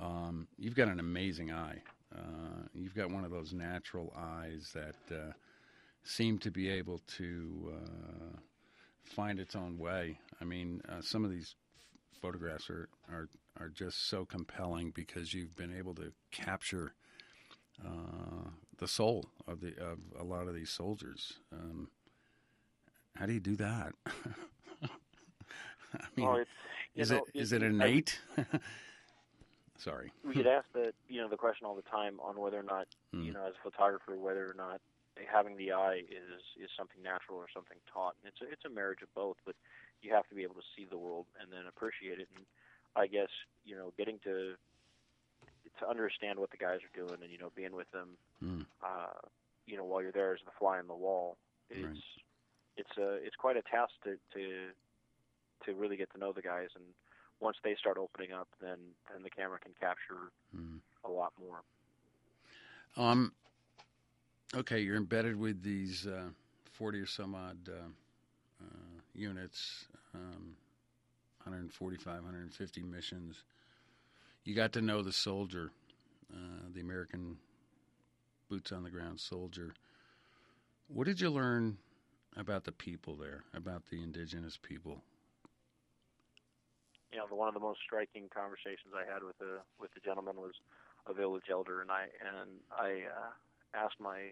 um, 0.00 0.48
you've 0.58 0.74
got 0.74 0.88
an 0.88 0.98
amazing 0.98 1.52
eye. 1.52 1.82
Uh, 2.14 2.66
you've 2.74 2.94
got 2.94 3.10
one 3.10 3.24
of 3.24 3.30
those 3.30 3.52
natural 3.52 4.12
eyes 4.16 4.72
that 4.74 5.14
uh, 5.14 5.32
seem 6.02 6.38
to 6.38 6.50
be 6.50 6.70
able 6.70 7.00
to 7.18 7.74
uh, 7.74 8.38
find 9.04 9.38
its 9.38 9.54
own 9.54 9.78
way. 9.78 10.18
I 10.40 10.44
mean, 10.44 10.80
uh, 10.88 11.02
some 11.02 11.24
of 11.24 11.30
these 11.30 11.54
photographs 12.20 12.70
are, 12.70 12.88
are 13.10 13.28
are 13.58 13.68
just 13.68 14.08
so 14.08 14.24
compelling 14.24 14.90
because 14.90 15.34
you've 15.34 15.56
been 15.56 15.76
able 15.76 15.94
to 15.94 16.12
capture 16.30 16.94
uh, 17.84 18.50
the 18.78 18.88
soul 18.88 19.26
of 19.46 19.60
the 19.60 19.76
of 19.78 19.98
a 20.18 20.24
lot 20.24 20.48
of 20.48 20.54
these 20.54 20.70
soldiers. 20.70 21.34
Um, 21.52 21.88
how 23.16 23.26
do 23.26 23.32
you 23.32 23.40
do 23.40 23.56
that? 23.56 23.92
I 25.92 26.06
mean, 26.16 26.28
it's 26.36 26.50
is 26.94 27.10
know, 27.10 27.18
it 27.18 27.38
is 27.40 27.52
it 27.52 27.62
innate? 27.62 28.20
Sorry. 29.78 30.12
we 30.26 30.34
get 30.34 30.46
asked 30.46 30.72
the 30.74 30.92
you 31.08 31.20
know 31.22 31.28
the 31.28 31.36
question 31.38 31.66
all 31.66 31.74
the 31.74 31.82
time 31.82 32.20
on 32.20 32.38
whether 32.38 32.58
or 32.58 32.62
not 32.62 32.86
Hmm. 33.12 33.22
you 33.24 33.32
know 33.32 33.44
as 33.46 33.54
a 33.58 33.70
photographer 33.70 34.16
whether 34.16 34.44
or 34.48 34.54
not 34.54 34.80
having 35.30 35.56
the 35.56 35.72
eye 35.72 35.98
is 36.08 36.42
is 36.62 36.70
something 36.78 37.02
natural 37.02 37.38
or 37.38 37.46
something 37.52 37.78
taught. 37.92 38.14
And 38.22 38.32
it's 38.32 38.40
a, 38.42 38.52
it's 38.52 38.64
a 38.64 38.70
marriage 38.70 39.02
of 39.02 39.12
both, 39.14 39.36
but 39.44 39.54
you 40.02 40.12
have 40.14 40.26
to 40.28 40.34
be 40.34 40.42
able 40.42 40.54
to 40.54 40.66
see 40.76 40.86
the 40.88 40.96
world 40.98 41.26
and 41.40 41.50
then 41.52 41.66
appreciate 41.68 42.20
it. 42.20 42.28
And 42.36 42.44
I 42.94 43.06
guess 43.06 43.28
you 43.64 43.74
know 43.74 43.92
getting 43.98 44.18
to 44.24 44.54
to 45.78 45.88
understand 45.88 46.38
what 46.38 46.50
the 46.50 46.56
guys 46.56 46.80
are 46.82 46.98
doing 46.98 47.18
and 47.22 47.30
you 47.30 47.38
know 47.38 47.50
being 47.54 47.72
with 47.74 47.90
them, 47.92 48.16
Mm. 48.42 48.66
uh, 48.82 49.20
you 49.66 49.76
know 49.76 49.84
while 49.84 50.02
you're 50.02 50.12
there 50.12 50.34
as 50.34 50.40
the 50.44 50.50
fly 50.58 50.78
on 50.78 50.86
the 50.86 50.94
wall, 50.94 51.36
it's 51.70 51.84
Right. 51.86 51.96
it's 52.76 52.96
a 52.98 53.14
it's 53.24 53.36
quite 53.36 53.56
a 53.56 53.62
task 53.62 53.92
to 54.04 54.18
to 54.34 54.70
to 55.64 55.74
really 55.74 55.96
get 55.96 56.10
to 56.12 56.18
know 56.18 56.32
the 56.32 56.42
guys 56.42 56.68
and 56.74 56.84
once 57.40 57.56
they 57.62 57.74
start 57.76 57.96
opening 57.98 58.32
up 58.32 58.48
then 58.60 58.78
then 59.12 59.22
the 59.22 59.30
camera 59.30 59.58
can 59.58 59.72
capture 59.80 60.30
Mm. 60.56 60.80
a 61.04 61.10
lot 61.10 61.32
more. 61.38 61.62
Um. 62.96 63.32
Okay, 64.54 64.80
you're 64.80 64.96
embedded 64.96 65.36
with 65.38 65.62
these 65.62 66.06
uh, 66.06 66.28
forty 66.72 66.98
or 66.98 67.06
some 67.06 67.34
odd 67.36 67.68
uh, 67.68 67.88
uh, 68.60 69.00
units, 69.14 69.86
um, 70.14 70.56
145, 71.44 72.04
150 72.24 72.82
missions. 72.82 73.44
You 74.44 74.54
got 74.54 74.72
to 74.72 74.80
know 74.80 75.02
the 75.02 75.12
soldier, 75.12 75.70
uh, 76.32 76.68
the 76.72 76.80
American 76.80 77.38
boots 78.48 78.72
on 78.72 78.82
the 78.82 78.90
ground 78.90 79.20
soldier. 79.20 79.74
What 80.88 81.06
did 81.06 81.20
you 81.20 81.30
learn 81.30 81.78
about 82.36 82.64
the 82.64 82.72
people 82.72 83.16
there, 83.16 83.44
about 83.54 83.86
the 83.90 84.02
indigenous 84.02 84.56
people? 84.56 85.02
you 87.10 87.18
know, 87.18 87.26
one 87.34 87.50
of 87.50 87.54
the 87.54 87.62
most 87.62 87.82
striking 87.82 88.30
conversations 88.30 88.94
I 88.94 89.02
had 89.02 89.26
with 89.26 89.38
the 89.38 89.58
with 89.82 89.90
the 89.94 90.02
gentleman 90.02 90.38
was 90.38 90.54
a 91.06 91.14
village 91.14 91.50
elder, 91.50 91.82
and 91.82 91.90
I 91.90 92.06
and 92.22 92.62
I 92.70 93.10
uh, 93.10 93.34
asked 93.74 93.98
my 93.98 94.30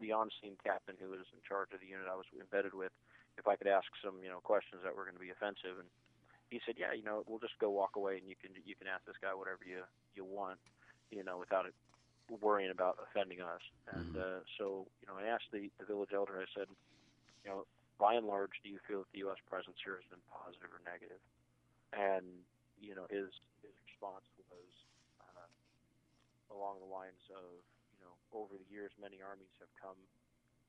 the 0.00 0.12
on-scene 0.12 0.56
captain 0.64 0.94
who 0.96 1.10
was 1.10 1.26
in 1.34 1.42
charge 1.44 1.74
of 1.74 1.80
the 1.82 1.90
unit 1.90 2.06
I 2.06 2.14
was 2.14 2.24
embedded 2.38 2.72
with 2.72 2.94
if 3.36 3.50
I 3.50 3.56
could 3.56 3.66
ask 3.66 3.86
some 4.00 4.16
you 4.24 4.32
know 4.32 4.40
questions 4.40 4.80
that 4.84 4.96
were 4.96 5.04
going 5.04 5.18
to 5.18 5.22
be 5.22 5.30
offensive, 5.30 5.76
and 5.76 5.88
he 6.50 6.60
said, 6.64 6.76
yeah, 6.80 6.96
you 6.96 7.04
know, 7.04 7.24
we'll 7.28 7.42
just 7.42 7.58
go 7.60 7.68
walk 7.70 7.96
away, 7.96 8.16
and 8.16 8.26
you 8.28 8.36
can 8.40 8.56
you 8.64 8.74
can 8.74 8.88
ask 8.88 9.04
this 9.04 9.20
guy 9.20 9.34
whatever 9.34 9.60
you 9.64 9.84
you 10.16 10.24
want, 10.24 10.58
you 11.10 11.22
know, 11.24 11.38
without 11.38 11.66
it 11.66 11.74
worrying 12.40 12.70
about 12.70 13.00
offending 13.00 13.40
us. 13.40 13.64
And 13.96 14.12
uh, 14.16 14.44
so, 14.60 14.84
you 15.00 15.08
know, 15.08 15.16
I 15.16 15.32
asked 15.32 15.48
the, 15.48 15.72
the 15.80 15.88
village 15.88 16.12
elder. 16.12 16.36
I 16.36 16.48
said, 16.52 16.68
you 17.40 17.48
know, 17.48 17.64
by 17.96 18.20
and 18.20 18.28
large, 18.28 18.52
do 18.60 18.68
you 18.68 18.76
feel 18.84 19.00
that 19.00 19.10
the 19.16 19.24
U.S. 19.24 19.40
presence 19.48 19.80
here 19.80 19.96
has 19.96 20.04
been 20.12 20.20
positive 20.28 20.68
or 20.68 20.84
negative? 20.84 21.20
And 21.96 22.44
you 22.78 22.94
know, 22.94 23.08
his 23.08 23.32
his 23.64 23.74
response 23.88 24.28
was 24.52 24.70
uh, 25.24 25.48
along 26.54 26.78
the 26.84 26.90
lines 26.90 27.20
of, 27.32 27.58
you 27.96 28.00
know, 28.04 28.14
over 28.30 28.54
the 28.54 28.68
years, 28.70 28.92
many 29.00 29.18
armies 29.24 29.50
have 29.58 29.72
come. 29.80 29.98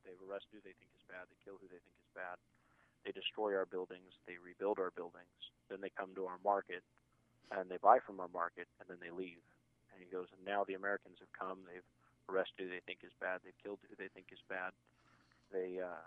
They've 0.07 0.19
arrested 0.25 0.49
who 0.57 0.61
they 0.63 0.73
think 0.79 0.89
is 0.95 1.05
bad. 1.11 1.27
They 1.27 1.37
kill 1.43 1.59
who 1.59 1.67
they 1.67 1.77
think 1.77 1.97
is 1.99 2.11
bad. 2.15 2.39
They 3.05 3.11
destroy 3.11 3.55
our 3.55 3.65
buildings. 3.65 4.15
They 4.27 4.35
rebuild 4.37 4.79
our 4.79 4.91
buildings. 4.91 5.31
Then 5.69 5.81
they 5.81 5.91
come 5.93 6.13
to 6.15 6.25
our 6.25 6.39
market, 6.43 6.83
and 7.51 7.69
they 7.69 7.77
buy 7.77 7.99
from 7.99 8.19
our 8.19 8.31
market, 8.33 8.67
and 8.79 8.89
then 8.89 8.97
they 9.01 9.13
leave. 9.13 9.41
And 9.93 10.01
he 10.03 10.09
goes, 10.09 10.27
and 10.35 10.43
now 10.45 10.63
the 10.63 10.75
Americans 10.75 11.17
have 11.19 11.31
come. 11.33 11.59
They've 11.65 11.85
arrested 12.27 12.67
who 12.67 12.69
they 12.69 12.83
think 12.85 12.99
is 13.03 13.15
bad. 13.19 13.41
They've 13.43 13.57
killed 13.63 13.79
who 13.87 13.95
they 13.95 14.09
think 14.13 14.29
is 14.31 14.41
bad. 14.49 14.73
They 15.51 15.79
uh, 15.81 16.05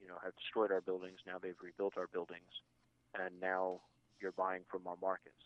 you 0.00 0.08
know, 0.08 0.18
have 0.22 0.36
destroyed 0.36 0.70
our 0.70 0.80
buildings. 0.80 1.18
Now 1.26 1.38
they've 1.38 1.58
rebuilt 1.62 1.94
our 1.96 2.06
buildings, 2.06 2.62
and 3.18 3.34
now 3.40 3.80
you're 4.20 4.32
buying 4.32 4.62
from 4.70 4.86
our 4.86 4.96
markets, 5.00 5.42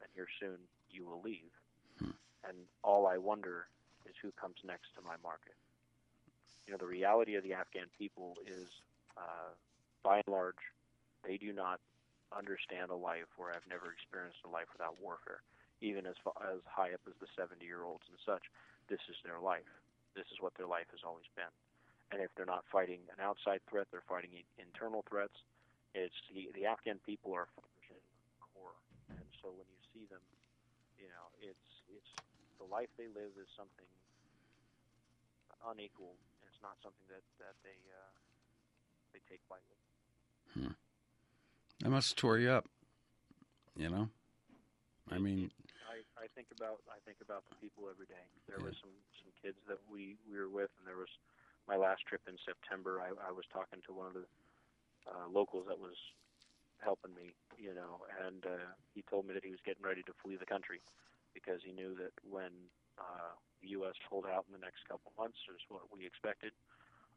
and 0.00 0.08
here 0.14 0.28
soon 0.40 0.58
you 0.90 1.04
will 1.04 1.20
leave. 1.22 1.52
Hmm. 1.98 2.16
And 2.48 2.56
all 2.82 3.06
I 3.06 3.18
wonder 3.18 3.66
is 4.06 4.14
who 4.22 4.30
comes 4.32 4.56
next 4.64 4.94
to 4.96 5.02
my 5.02 5.16
market. 5.22 5.58
You 6.66 6.72
know, 6.72 6.78
the 6.78 6.86
reality 6.86 7.34
of 7.34 7.42
the 7.42 7.54
Afghan 7.54 7.86
people 7.98 8.36
is, 8.46 8.68
uh, 9.16 9.54
by 10.06 10.22
and 10.22 10.30
large, 10.30 10.62
they 11.26 11.34
do 11.34 11.50
not 11.50 11.82
understand 12.30 12.94
a 12.94 12.98
life 12.98 13.26
where 13.34 13.50
I've 13.50 13.66
never 13.66 13.90
experienced 13.90 14.38
a 14.46 14.50
life 14.54 14.70
without 14.70 14.94
warfare. 15.02 15.42
Even 15.82 16.06
as 16.06 16.14
as 16.46 16.62
high 16.62 16.94
up 16.94 17.02
as 17.10 17.18
the 17.18 17.26
70 17.34 17.58
year 17.66 17.82
olds 17.82 18.06
and 18.06 18.16
such, 18.22 18.46
this 18.86 19.02
is 19.10 19.18
their 19.26 19.42
life. 19.42 19.66
This 20.14 20.30
is 20.30 20.38
what 20.38 20.54
their 20.54 20.70
life 20.70 20.86
has 20.94 21.02
always 21.02 21.26
been. 21.34 21.50
And 22.14 22.22
if 22.22 22.30
they're 22.38 22.46
not 22.46 22.62
fighting 22.70 23.02
an 23.10 23.18
outside 23.18 23.60
threat, 23.66 23.90
they're 23.90 24.06
fighting 24.06 24.30
internal 24.62 25.02
threats. 25.10 25.34
It's 25.90 26.16
the, 26.30 26.54
the 26.54 26.70
Afghan 26.70 27.02
people 27.02 27.34
are 27.34 27.50
core, 28.54 28.78
and 29.10 29.26
so 29.42 29.50
when 29.50 29.66
you 29.66 29.80
see 29.90 30.06
them, 30.06 30.22
you 31.02 31.10
know, 31.10 31.26
it's 31.42 31.68
it's 31.90 32.12
the 32.62 32.68
life 32.70 32.88
they 32.94 33.10
live 33.10 33.34
is 33.34 33.50
something 33.58 33.90
unequal. 35.66 36.14
And 36.40 36.46
it's 36.46 36.62
not 36.62 36.78
something 36.78 37.06
that 37.10 37.26
that 37.42 37.58
they 37.66 37.76
uh, 37.90 38.12
they 39.10 39.20
take 39.26 39.42
lightly. 39.50 39.76
Hmm. 40.54 40.74
That 41.80 41.90
must 41.90 42.16
tore 42.16 42.38
you 42.38 42.50
up. 42.50 42.66
You 43.76 43.90
know, 43.90 44.08
I 45.12 45.18
mean, 45.18 45.50
I, 45.84 46.00
I 46.16 46.26
think 46.34 46.48
about 46.56 46.80
I 46.88 46.96
think 47.04 47.18
about 47.20 47.44
the 47.50 47.56
people 47.60 47.84
every 47.92 48.06
day. 48.06 48.24
There 48.48 48.56
yeah. 48.58 48.72
was 48.72 48.74
some 48.80 48.96
some 49.20 49.30
kids 49.44 49.60
that 49.68 49.78
we 49.90 50.16
we 50.24 50.38
were 50.38 50.48
with, 50.48 50.72
and 50.80 50.88
there 50.88 50.96
was 50.96 51.12
my 51.66 51.76
last 51.76 52.06
trip 52.06 52.22
in 52.30 52.38
September, 52.46 53.02
I, 53.02 53.10
I 53.18 53.34
was 53.34 53.44
talking 53.50 53.82
to 53.86 53.92
one 53.92 54.06
of 54.06 54.14
the 54.14 54.26
uh, 55.06 55.26
locals 55.26 55.66
that 55.66 55.78
was 55.78 55.98
helping 56.78 57.14
me, 57.14 57.34
you 57.58 57.74
know, 57.74 58.06
and 58.22 58.46
uh, 58.46 58.70
he 58.94 59.02
told 59.10 59.26
me 59.26 59.34
that 59.34 59.42
he 59.42 59.50
was 59.50 59.62
getting 59.66 59.82
ready 59.82 60.02
to 60.06 60.14
flee 60.22 60.38
the 60.38 60.46
country 60.46 60.78
because 61.34 61.60
he 61.66 61.74
knew 61.74 61.98
that 61.98 62.14
when 62.22 62.54
uh, 62.98 63.34
the 63.62 63.74
U.S. 63.82 63.98
pulled 64.06 64.26
out 64.26 64.46
in 64.46 64.54
the 64.54 64.62
next 64.62 64.86
couple 64.86 65.10
months, 65.18 65.38
is 65.50 65.62
what 65.68 65.90
we 65.90 66.06
expected, 66.06 66.54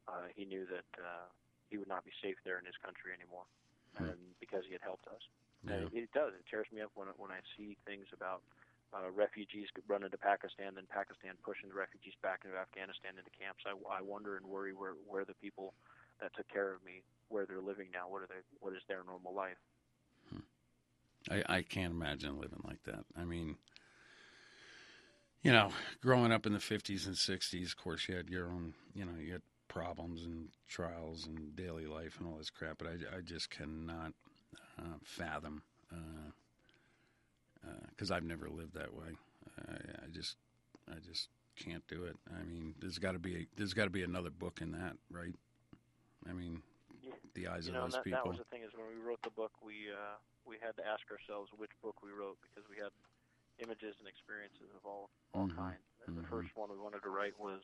uh, 0.09 0.33
he 0.33 0.43
knew 0.45 0.65
that 0.65 0.89
uh, 0.97 1.29
he 1.69 1.77
would 1.77 1.87
not 1.87 2.03
be 2.03 2.11
safe 2.21 2.37
there 2.43 2.57
in 2.57 2.65
his 2.65 2.77
country 2.81 3.13
anymore, 3.13 3.45
hmm. 3.97 4.09
and 4.09 4.19
because 4.41 4.65
he 4.65 4.73
had 4.73 4.81
helped 4.81 5.07
us. 5.07 5.21
Yeah. 5.65 5.73
And 5.73 5.93
it, 5.93 6.09
it 6.09 6.11
does. 6.13 6.33
It 6.33 6.45
tears 6.49 6.67
me 6.73 6.81
up 6.81 6.91
when 6.95 7.07
when 7.17 7.31
I 7.31 7.41
see 7.57 7.77
things 7.85 8.09
about 8.13 8.41
uh, 8.93 9.09
refugees 9.13 9.67
run 9.87 10.03
into 10.03 10.17
Pakistan, 10.17 10.73
then 10.75 10.85
Pakistan 10.89 11.37
pushing 11.43 11.69
the 11.69 11.75
refugees 11.75 12.13
back 12.21 12.41
into 12.45 12.57
Afghanistan 12.57 13.13
into 13.17 13.29
camps. 13.37 13.63
I, 13.65 13.77
I 13.91 14.01
wonder 14.01 14.37
and 14.37 14.45
worry 14.45 14.73
where 14.73 14.97
where 15.07 15.25
the 15.25 15.37
people 15.37 15.73
that 16.21 16.33
took 16.35 16.47
care 16.49 16.73
of 16.73 16.83
me, 16.83 17.03
where 17.29 17.45
they're 17.45 17.61
living 17.61 17.87
now. 17.93 18.09
What 18.09 18.23
are 18.23 18.27
they? 18.27 18.41
What 18.59 18.73
is 18.73 18.81
their 18.87 19.03
normal 19.05 19.33
life? 19.33 19.59
Hmm. 20.29 20.47
I 21.29 21.43
I 21.57 21.61
can't 21.61 21.93
imagine 21.93 22.39
living 22.39 22.63
like 22.63 22.83
that. 22.85 23.05
I 23.15 23.25
mean, 23.25 23.57
you 25.43 25.51
know, 25.51 25.71
growing 26.01 26.31
up 26.31 26.45
in 26.45 26.53
the 26.53 26.59
'50s 26.59 27.05
and 27.05 27.15
'60s, 27.15 27.67
of 27.67 27.77
course, 27.77 28.07
you 28.09 28.15
had 28.15 28.29
your 28.29 28.47
own, 28.47 28.73
you 28.93 29.05
know, 29.05 29.19
you 29.19 29.33
had 29.33 29.43
problems 29.69 30.25
and 30.25 30.49
trials 30.67 31.25
and 31.25 31.55
daily 31.55 31.85
life 31.85 32.17
and 32.19 32.27
all 32.27 32.37
this 32.37 32.49
crap. 32.49 32.77
But 32.79 32.87
I 32.87 33.17
I 33.17 33.21
just 33.21 33.49
cannot 33.49 34.13
uh, 34.77 34.97
fathom. 35.03 35.63
Uh, 35.91 36.31
because 37.89 38.11
uh, 38.11 38.15
I've 38.15 38.23
never 38.23 38.49
lived 38.49 38.73
that 38.75 38.93
way. 38.93 39.17
I, 39.67 40.05
I, 40.05 40.07
just, 40.11 40.37
I 40.89 40.99
just 41.03 41.29
can't 41.57 41.85
do 41.87 42.03
it. 42.05 42.15
I 42.31 42.43
mean, 42.43 42.75
there's 42.79 42.97
got 42.97 43.13
to 43.13 43.19
be 43.19 43.35
a, 43.35 43.47
there's 43.57 43.73
got 43.73 43.85
to 43.85 43.89
be 43.89 44.03
another 44.03 44.29
book 44.29 44.59
in 44.61 44.71
that, 44.71 44.95
right? 45.11 45.35
I 46.29 46.33
mean, 46.33 46.61
yeah. 47.03 47.11
the 47.33 47.47
eyes 47.47 47.67
you 47.67 47.73
of 47.73 47.75
know, 47.75 47.83
those 47.83 47.93
that, 47.93 48.03
people. 48.03 48.21
That 48.23 48.29
was 48.29 48.37
the 48.37 48.49
thing 48.51 48.63
is 48.63 48.71
when 48.75 48.87
we 48.87 48.99
wrote 49.03 49.21
the 49.23 49.31
book, 49.31 49.51
we 49.63 49.91
uh, 49.91 50.15
we 50.45 50.55
had 50.61 50.75
to 50.77 50.85
ask 50.87 51.03
ourselves 51.11 51.51
which 51.57 51.71
book 51.83 51.99
we 52.03 52.11
wrote 52.11 52.37
because 52.39 52.67
we 52.69 52.79
had 52.79 52.91
images 53.59 53.95
and 53.99 54.07
experiences 54.07 54.71
of 54.75 54.83
all 54.87 55.09
all 55.33 55.47
mm-hmm. 55.47 55.59
kinds. 55.59 55.83
And 56.07 56.15
mm-hmm. 56.15 56.23
the 56.23 56.27
first 56.27 56.55
one 56.55 56.71
we 56.71 56.79
wanted 56.79 57.03
to 57.03 57.11
write 57.11 57.35
was 57.39 57.59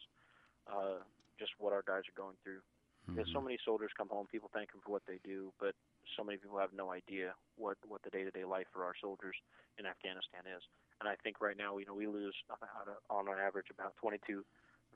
uh, 0.67 1.03
just 1.39 1.51
what 1.59 1.73
our 1.73 1.83
guys 1.85 2.03
are 2.07 2.17
going 2.17 2.35
through. 2.43 2.59
Mm-hmm. 3.05 3.15
Because 3.15 3.31
so 3.31 3.41
many 3.41 3.57
soldiers 3.63 3.91
come 3.97 4.09
home, 4.09 4.25
people 4.31 4.49
thank 4.53 4.71
them 4.71 4.81
for 4.83 4.91
what 4.91 5.05
they 5.07 5.19
do, 5.23 5.53
but 5.59 5.75
so 6.17 6.23
many 6.23 6.37
people 6.37 6.57
have 6.57 6.73
no 6.73 6.91
idea 6.91 7.33
what 7.57 7.77
what 7.87 8.01
the 8.03 8.09
day-to-day 8.09 8.45
life 8.45 8.65
for 8.73 8.83
our 8.83 8.93
soldiers 9.01 9.35
in 9.77 9.85
Afghanistan 9.85 10.45
is. 10.45 10.63
And 11.01 11.09
I 11.09 11.15
think 11.21 11.41
right 11.41 11.57
now, 11.57 11.77
you 11.77 11.85
know, 11.85 11.93
we 11.93 12.07
lose 12.07 12.35
on 13.09 13.27
an 13.27 13.39
average 13.39 13.67
about 13.69 13.95
22 13.97 14.45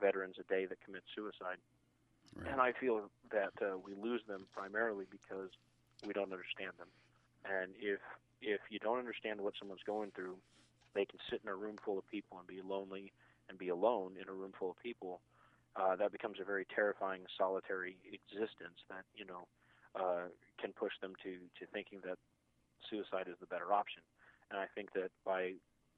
veterans 0.00 0.36
a 0.40 0.46
day 0.48 0.66
that 0.66 0.80
commit 0.84 1.02
suicide. 1.14 1.60
Right. 2.34 2.52
And 2.52 2.60
I 2.60 2.72
feel 2.72 3.10
that 3.32 3.52
uh, 3.60 3.76
we 3.76 3.94
lose 3.94 4.22
them 4.26 4.46
primarily 4.54 5.04
because 5.10 5.50
we 6.06 6.12
don't 6.12 6.32
understand 6.32 6.72
them. 6.78 6.88
And 7.44 7.72
if 7.78 8.00
if 8.40 8.60
you 8.70 8.78
don't 8.78 8.98
understand 8.98 9.40
what 9.40 9.54
someone's 9.58 9.84
going 9.84 10.12
through, 10.16 10.36
they 10.94 11.04
can 11.04 11.18
sit 11.28 11.40
in 11.44 11.48
a 11.50 11.54
room 11.54 11.76
full 11.84 11.98
of 11.98 12.06
people 12.08 12.38
and 12.38 12.46
be 12.46 12.60
lonely 12.64 13.12
and 13.48 13.58
be 13.58 13.68
alone 13.68 14.12
in 14.20 14.28
a 14.28 14.32
room 14.32 14.52
full 14.58 14.70
of 14.70 14.78
people. 14.82 15.20
Uh, 15.76 15.94
that 15.96 16.10
becomes 16.12 16.38
a 16.40 16.44
very 16.44 16.66
terrifying, 16.74 17.22
solitary 17.38 17.96
existence 18.10 18.82
that 18.88 19.04
you 19.14 19.24
know 19.24 19.46
uh, 19.94 20.26
can 20.60 20.72
push 20.72 20.92
them 21.00 21.14
to 21.22 21.38
to 21.58 21.66
thinking 21.72 22.00
that 22.04 22.18
suicide 22.88 23.28
is 23.28 23.36
the 23.40 23.46
better 23.46 23.72
option. 23.72 24.02
And 24.50 24.58
I 24.58 24.66
think 24.74 24.92
that 24.94 25.10
by 25.24 25.54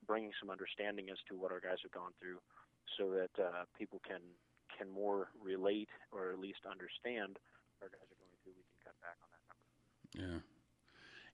bringing 0.06 0.32
some 0.38 0.50
understanding 0.50 1.08
as 1.10 1.18
to 1.28 1.36
what 1.36 1.52
our 1.52 1.60
guys 1.60 1.80
have 1.82 1.92
gone 1.92 2.12
through, 2.20 2.38
so 2.98 3.10
that 3.10 3.32
uh, 3.42 3.64
people 3.78 4.00
can 4.06 4.20
can 4.76 4.90
more 4.90 5.28
relate 5.42 5.88
or 6.12 6.32
at 6.32 6.38
least 6.38 6.60
understand 6.70 7.38
our 7.80 7.88
guys 7.88 8.08
are 8.08 8.20
going 8.20 8.36
through, 8.42 8.52
we 8.56 8.64
can 8.64 8.92
cut 8.92 8.96
back 9.00 9.16
on 9.22 9.28
that 9.32 9.44
number. 9.48 10.34
Yeah. 10.34 10.40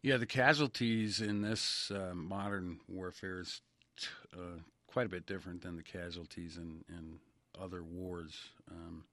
Yeah, 0.00 0.16
the 0.16 0.26
casualties 0.26 1.20
in 1.20 1.42
this 1.42 1.90
uh, 1.90 2.14
modern 2.14 2.78
warfare 2.88 3.40
is 3.40 3.60
t- 3.98 4.06
uh, 4.32 4.60
quite 4.86 5.06
a 5.06 5.08
bit 5.08 5.26
different 5.26 5.62
than 5.62 5.76
the 5.76 5.82
casualties 5.82 6.56
in, 6.56 6.84
in 6.88 7.18
other 7.62 7.82
wars. 7.82 8.34
Um, 8.70 9.04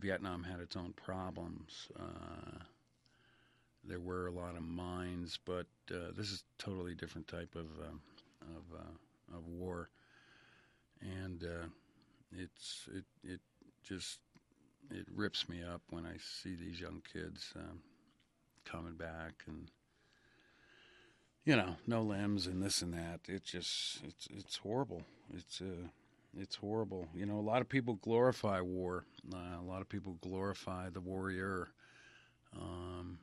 Vietnam 0.00 0.42
had 0.42 0.60
its 0.60 0.76
own 0.76 0.92
problems. 0.92 1.88
Uh, 1.98 2.58
there 3.86 4.00
were 4.00 4.26
a 4.26 4.32
lot 4.32 4.56
of 4.56 4.62
mines, 4.62 5.38
but 5.44 5.66
uh, 5.90 6.10
this 6.16 6.30
is 6.30 6.42
a 6.42 6.62
totally 6.62 6.94
different 6.94 7.28
type 7.28 7.54
of 7.54 7.66
um, 7.86 8.00
of 8.42 8.78
uh, 8.78 9.36
of 9.36 9.46
war, 9.46 9.90
and 11.00 11.42
uh, 11.44 11.66
it's 12.32 12.88
it 12.94 13.04
it 13.22 13.40
just 13.82 14.18
it 14.90 15.06
rips 15.14 15.48
me 15.48 15.62
up 15.62 15.82
when 15.90 16.06
I 16.06 16.16
see 16.18 16.54
these 16.54 16.80
young 16.80 17.02
kids 17.12 17.52
um, 17.56 17.80
coming 18.64 18.94
back 18.94 19.42
and 19.46 19.70
you 21.44 21.56
know 21.56 21.76
no 21.86 22.02
limbs 22.02 22.46
and 22.46 22.62
this 22.62 22.80
and 22.82 22.94
that. 22.94 23.20
It 23.28 23.44
just 23.44 24.00
it's 24.04 24.28
it's 24.34 24.56
horrible. 24.56 25.02
It's 25.34 25.60
uh 25.60 25.88
it's 26.38 26.56
horrible. 26.56 27.08
You 27.14 27.26
know, 27.26 27.38
a 27.38 27.40
lot 27.40 27.60
of 27.60 27.68
people 27.68 27.94
glorify 27.94 28.60
war. 28.60 29.04
Uh, 29.32 29.60
a 29.60 29.62
lot 29.62 29.80
of 29.80 29.88
people 29.88 30.16
glorify 30.20 30.90
the 30.90 31.00
warrior. 31.00 31.68
Um, 32.56 33.18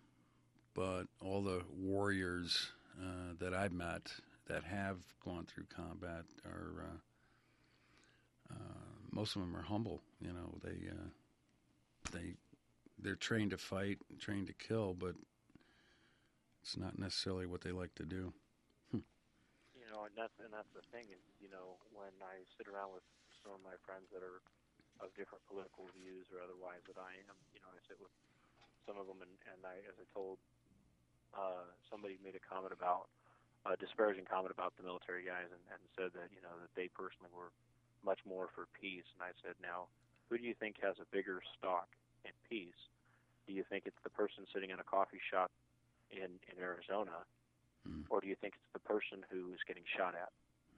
but 0.74 1.04
all 1.22 1.44
the 1.44 1.62
warriors 1.78 2.72
uh, 3.02 3.34
that 3.40 3.54
I've 3.54 3.74
met 3.74 4.12
that 4.48 4.64
have 4.64 4.98
gone 5.24 5.46
through 5.46 5.66
combat 5.76 6.26
are 6.46 6.86
uh, 6.86 8.54
uh 8.54 8.88
most 9.12 9.36
of 9.36 9.42
them 9.42 9.56
are 9.56 9.64
humble. 9.64 10.02
You 10.22 10.34
know, 10.34 10.58
they 10.64 10.90
uh, 10.90 12.12
they 12.12 12.34
they're 13.00 13.16
trained 13.16 13.52
to 13.52 13.58
fight, 13.58 14.00
trained 14.20 14.48
to 14.48 14.54
kill, 14.54 14.94
but 14.94 15.16
it's 16.62 16.78
not 16.78 16.98
necessarily 16.98 17.46
what 17.46 17.62
they 17.62 17.72
like 17.72 17.96
to 17.96 18.04
do 18.04 18.34
know, 19.92 20.08
and 20.08 20.16
that's 20.16 20.34
and 20.40 20.52
that's 20.52 20.72
the 20.72 20.84
thing 20.90 21.12
is, 21.12 21.22
you 21.44 21.52
know, 21.52 21.78
when 21.92 22.14
I 22.24 22.42
sit 22.56 22.72
around 22.72 22.96
with 22.96 23.06
some 23.44 23.54
of 23.56 23.62
my 23.62 23.76
friends 23.84 24.08
that 24.16 24.24
are 24.24 24.40
of 25.04 25.10
different 25.18 25.42
political 25.50 25.90
views 25.98 26.30
or 26.30 26.40
otherwise 26.40 26.82
that 26.86 26.98
I 26.98 27.12
am, 27.26 27.38
you 27.52 27.60
know, 27.60 27.72
I 27.74 27.80
sit 27.90 27.98
with 27.98 28.14
some 28.86 29.02
of 29.02 29.10
them, 29.10 29.22
and, 29.22 29.34
and 29.50 29.62
I, 29.66 29.82
as 29.90 29.98
I 29.98 30.06
told 30.14 30.38
uh, 31.34 31.66
somebody 31.90 32.22
made 32.22 32.38
a 32.38 32.44
comment 32.44 32.74
about 32.74 33.10
a 33.66 33.78
disparaging 33.78 34.26
comment 34.26 34.50
about 34.50 34.74
the 34.78 34.86
military 34.86 35.22
guys, 35.22 35.50
and, 35.50 35.62
and 35.70 35.82
said 35.94 36.14
that 36.18 36.34
you 36.34 36.42
know 36.42 36.54
that 36.62 36.72
they 36.74 36.90
personally 36.94 37.30
were 37.34 37.54
much 38.02 38.22
more 38.26 38.50
for 38.58 38.66
peace, 38.74 39.06
and 39.14 39.22
I 39.22 39.34
said, 39.46 39.54
now, 39.62 39.86
who 40.26 40.42
do 40.42 40.46
you 40.46 40.58
think 40.58 40.82
has 40.82 40.98
a 40.98 41.06
bigger 41.14 41.46
stock 41.58 41.86
in 42.26 42.34
peace? 42.50 42.82
Do 43.46 43.54
you 43.54 43.62
think 43.70 43.86
it's 43.86 44.02
the 44.02 44.10
person 44.10 44.50
sitting 44.50 44.74
in 44.74 44.82
a 44.82 44.88
coffee 44.88 45.22
shop 45.22 45.54
in 46.10 46.42
in 46.50 46.56
Arizona, 46.58 47.26
Mm. 47.88 48.06
or 48.10 48.22
do 48.22 48.28
you 48.28 48.36
think 48.36 48.54
it's 48.54 48.74
the 48.74 48.86
person 48.86 49.26
who 49.32 49.54
is 49.54 49.60
getting 49.66 49.84
shot 49.98 50.14
at? 50.14 50.30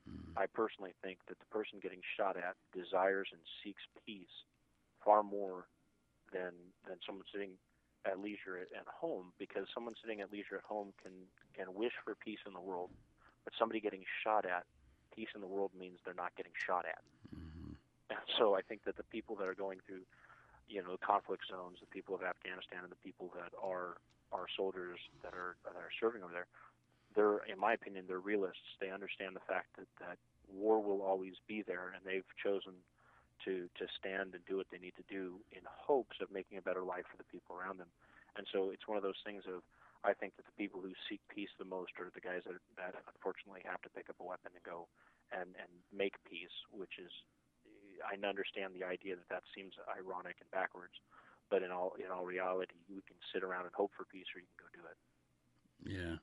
Mm. 0.10 0.36
I 0.38 0.46
personally 0.48 0.94
think 1.04 1.20
that 1.28 1.40
the 1.40 1.46
person 1.52 1.80
getting 1.82 2.02
shot 2.16 2.38
at 2.38 2.56
desires 2.72 3.28
and 3.32 3.42
seeks 3.64 3.84
peace 4.06 4.46
far 5.04 5.24
more 5.24 5.68
than 6.32 6.54
than 6.88 6.98
someone 7.06 7.26
sitting 7.32 7.60
at 8.06 8.20
leisure 8.20 8.58
at, 8.60 8.68
at 8.76 8.88
home 8.88 9.32
because 9.38 9.68
someone 9.74 9.96
sitting 10.02 10.22
at 10.22 10.32
leisure 10.32 10.56
at 10.56 10.64
home 10.64 10.94
can 11.02 11.12
can 11.54 11.74
wish 11.74 11.94
for 12.04 12.16
peace 12.16 12.40
in 12.46 12.54
the 12.54 12.62
world, 12.62 12.90
but 13.44 13.54
somebody 13.58 13.80
getting 13.80 14.04
shot 14.24 14.46
at, 14.46 14.66
peace 15.16 15.30
in 15.36 15.42
the 15.42 15.48
world 15.48 15.72
means 15.78 16.00
they're 16.04 16.14
not 16.14 16.36
getting 16.36 16.54
shot 16.56 16.86
at. 16.86 17.04
Mhm. 17.36 17.76
And 18.10 18.20
so 18.38 18.56
I 18.56 18.62
think 18.62 18.84
that 18.84 18.98
the 18.98 19.04
people 19.04 19.36
that 19.38 19.48
are 19.48 19.56
going 19.56 19.80
through, 19.86 20.06
you 20.68 20.82
know, 20.82 20.98
conflict 20.98 21.48
zones, 21.48 21.80
the 21.80 21.88
people 21.88 22.16
of 22.16 22.24
Afghanistan, 22.24 22.80
and 22.84 22.92
the 22.92 23.04
people 23.04 23.32
that 23.36 23.54
are 23.62 23.98
are 24.32 24.48
soldiers 24.58 25.00
that 25.22 25.34
are 25.34 25.56
that 25.64 25.76
are 25.76 25.92
serving 26.00 26.24
over 26.24 26.34
there, 26.34 26.48
they're, 27.16 27.46
in 27.46 27.60
my 27.60 27.74
opinion, 27.74 28.06
they're 28.08 28.20
realists. 28.20 28.78
They 28.80 28.90
understand 28.90 29.36
the 29.36 29.48
fact 29.48 29.76
that 29.78 29.88
that 30.00 30.18
war 30.48 30.82
will 30.82 31.02
always 31.02 31.36
be 31.48 31.64
there, 31.66 31.94
and 31.96 32.02
they've 32.06 32.28
chosen 32.42 32.74
to 33.46 33.68
to 33.76 33.86
stand 34.00 34.36
and 34.36 34.46
do 34.46 34.58
what 34.58 34.68
they 34.72 34.78
need 34.78 34.96
to 34.96 35.08
do 35.10 35.42
in 35.52 35.62
hopes 35.66 36.18
of 36.22 36.32
making 36.32 36.58
a 36.58 36.64
better 36.64 36.84
life 36.84 37.06
for 37.10 37.18
the 37.18 37.28
people 37.28 37.56
around 37.56 37.80
them. 37.80 37.90
And 38.38 38.48
so 38.52 38.72
it's 38.72 38.88
one 38.88 38.98
of 38.98 39.04
those 39.04 39.20
things 39.26 39.44
of 39.48 39.62
I 40.04 40.14
think 40.14 40.36
that 40.36 40.46
the 40.46 40.58
people 40.60 40.82
who 40.82 40.92
seek 41.08 41.22
peace 41.32 41.52
the 41.58 41.68
most 41.68 41.96
are 42.00 42.12
the 42.14 42.24
guys 42.24 42.44
that 42.46 42.60
that 42.78 42.96
unfortunately 43.08 43.64
have 43.66 43.82
to 43.84 43.94
pick 43.94 44.10
up 44.10 44.20
a 44.20 44.26
weapon 44.26 44.52
and 44.54 44.64
go 44.64 44.88
and 45.32 45.56
and 45.58 45.72
make 45.92 46.16
peace, 46.28 46.54
which 46.72 47.00
is 47.00 47.12
I 48.04 48.20
understand 48.20 48.76
the 48.76 48.84
idea 48.84 49.16
that 49.16 49.30
that 49.30 49.44
seems 49.56 49.74
ironic 49.88 50.38
and 50.44 50.50
backwards, 50.52 50.96
but 51.50 51.64
in 51.64 51.72
all 51.72 51.96
in 52.00 52.12
all 52.12 52.26
reality, 52.26 52.76
you 52.88 53.02
can 53.06 53.18
sit 53.32 53.44
around 53.44 53.66
and 53.66 53.76
hope 53.76 53.92
for 53.96 54.06
peace, 54.06 54.28
or 54.36 54.40
you 54.44 54.50
can 54.52 54.62
go 54.68 54.70
do 54.76 54.84
it. 54.88 54.98
Yeah. 55.84 56.16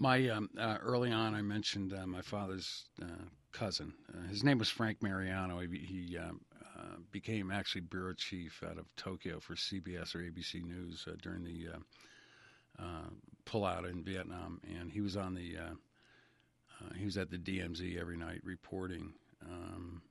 My 0.00 0.28
um, 0.28 0.48
uh, 0.56 0.78
early 0.80 1.10
on, 1.10 1.34
I 1.34 1.42
mentioned 1.42 1.92
uh, 1.92 2.06
my 2.06 2.22
father's 2.22 2.84
uh, 3.02 3.24
cousin. 3.50 3.92
Uh, 4.14 4.28
his 4.28 4.44
name 4.44 4.58
was 4.58 4.68
Frank 4.68 5.02
Mariano. 5.02 5.58
He, 5.58 5.66
he 5.76 6.16
um, 6.16 6.40
uh, 6.78 6.98
became 7.10 7.50
actually 7.50 7.80
bureau 7.80 8.14
chief 8.14 8.62
out 8.64 8.78
of 8.78 8.86
Tokyo 8.94 9.40
for 9.40 9.56
CBS 9.56 10.14
or 10.14 10.20
ABC 10.20 10.64
News 10.64 11.04
uh, 11.08 11.16
during 11.20 11.42
the 11.42 11.66
pullout 13.44 13.90
in 13.90 14.04
Vietnam, 14.04 14.60
and 14.78 14.92
he 14.92 15.00
was 15.00 15.16
on 15.16 15.34
the 15.34 15.56
he 16.94 17.04
was 17.04 17.18
at 17.18 17.32
the 17.32 17.36
DMZ 17.38 18.00
every 18.00 18.16
night 18.16 18.40
reporting. 18.44 19.14
Um, 19.44 20.02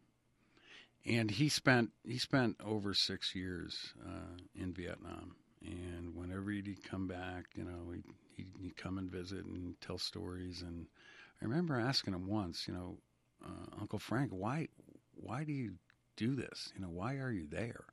and 1.05 1.31
he 1.31 1.47
spent 1.47 1.91
he 2.05 2.17
spent 2.17 2.57
over 2.61 2.93
six 2.93 3.33
years 3.33 3.93
in 4.53 4.73
Vietnam, 4.73 5.37
and 5.65 6.15
whenever 6.15 6.51
he'd 6.51 6.83
come 6.83 7.07
back, 7.07 7.45
you 7.55 7.63
know, 7.63 7.91
he'd, 7.93 8.03
he'd, 8.35 8.47
he'd 8.59 8.77
come 8.77 8.97
and 8.97 9.09
visit 9.09 9.45
and 9.45 9.75
tell 9.81 9.97
stories. 9.97 10.61
And 10.61 10.87
I 11.41 11.45
remember 11.45 11.79
asking 11.79 12.13
him 12.13 12.27
once, 12.27 12.67
you 12.67 12.73
know, 12.73 12.97
uh, 13.45 13.79
Uncle 13.79 13.99
Frank, 13.99 14.31
why 14.31 14.67
why 15.15 15.43
do 15.43 15.51
you 15.51 15.73
do 16.15 16.35
this? 16.35 16.71
You 16.75 16.81
know, 16.81 16.89
why 16.89 17.15
are 17.15 17.31
you 17.31 17.47
there? 17.49 17.85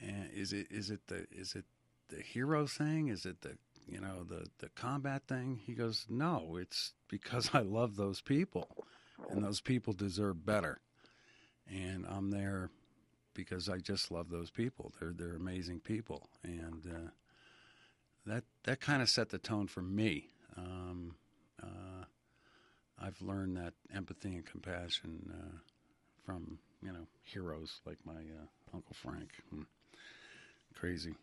And 0.00 0.30
is 0.34 0.52
it 0.52 0.66
is 0.70 0.90
it 0.90 1.00
the 1.06 1.26
is 1.30 1.54
it 1.54 1.64
the 2.08 2.20
hero 2.20 2.66
thing? 2.66 3.08
Is 3.08 3.24
it 3.24 3.40
the 3.40 3.56
you 3.86 4.00
know 4.00 4.24
the 4.24 4.46
the 4.58 4.68
combat 4.70 5.22
thing? 5.26 5.60
He 5.64 5.72
goes, 5.72 6.06
no, 6.10 6.58
it's 6.60 6.92
because 7.08 7.50
I 7.54 7.60
love 7.60 7.96
those 7.96 8.20
people, 8.20 8.68
and 9.30 9.42
those 9.42 9.60
people 9.62 9.94
deserve 9.94 10.44
better 10.44 10.80
and 11.70 12.06
I'm 12.08 12.30
there 12.30 12.70
because 13.34 13.68
I 13.68 13.78
just 13.78 14.10
love 14.10 14.30
those 14.30 14.50
people. 14.50 14.92
They're 14.98 15.12
they're 15.16 15.36
amazing 15.36 15.80
people, 15.80 16.28
and 16.42 16.86
uh, 16.86 17.10
that 18.26 18.44
that 18.64 18.80
kind 18.80 19.02
of 19.02 19.08
set 19.08 19.30
the 19.30 19.38
tone 19.38 19.66
for 19.66 19.82
me. 19.82 20.30
Um, 20.56 21.16
uh, 21.62 22.04
I've 22.98 23.20
learned 23.20 23.56
that 23.56 23.74
empathy 23.94 24.34
and 24.34 24.46
compassion 24.46 25.32
uh, 25.32 25.58
from 26.24 26.58
you 26.82 26.92
know 26.92 27.06
heroes 27.22 27.80
like 27.84 27.98
my 28.04 28.12
uh, 28.12 28.46
Uncle 28.72 28.94
Frank. 28.94 29.30
Hmm. 29.50 29.62
Crazy. 30.74 31.14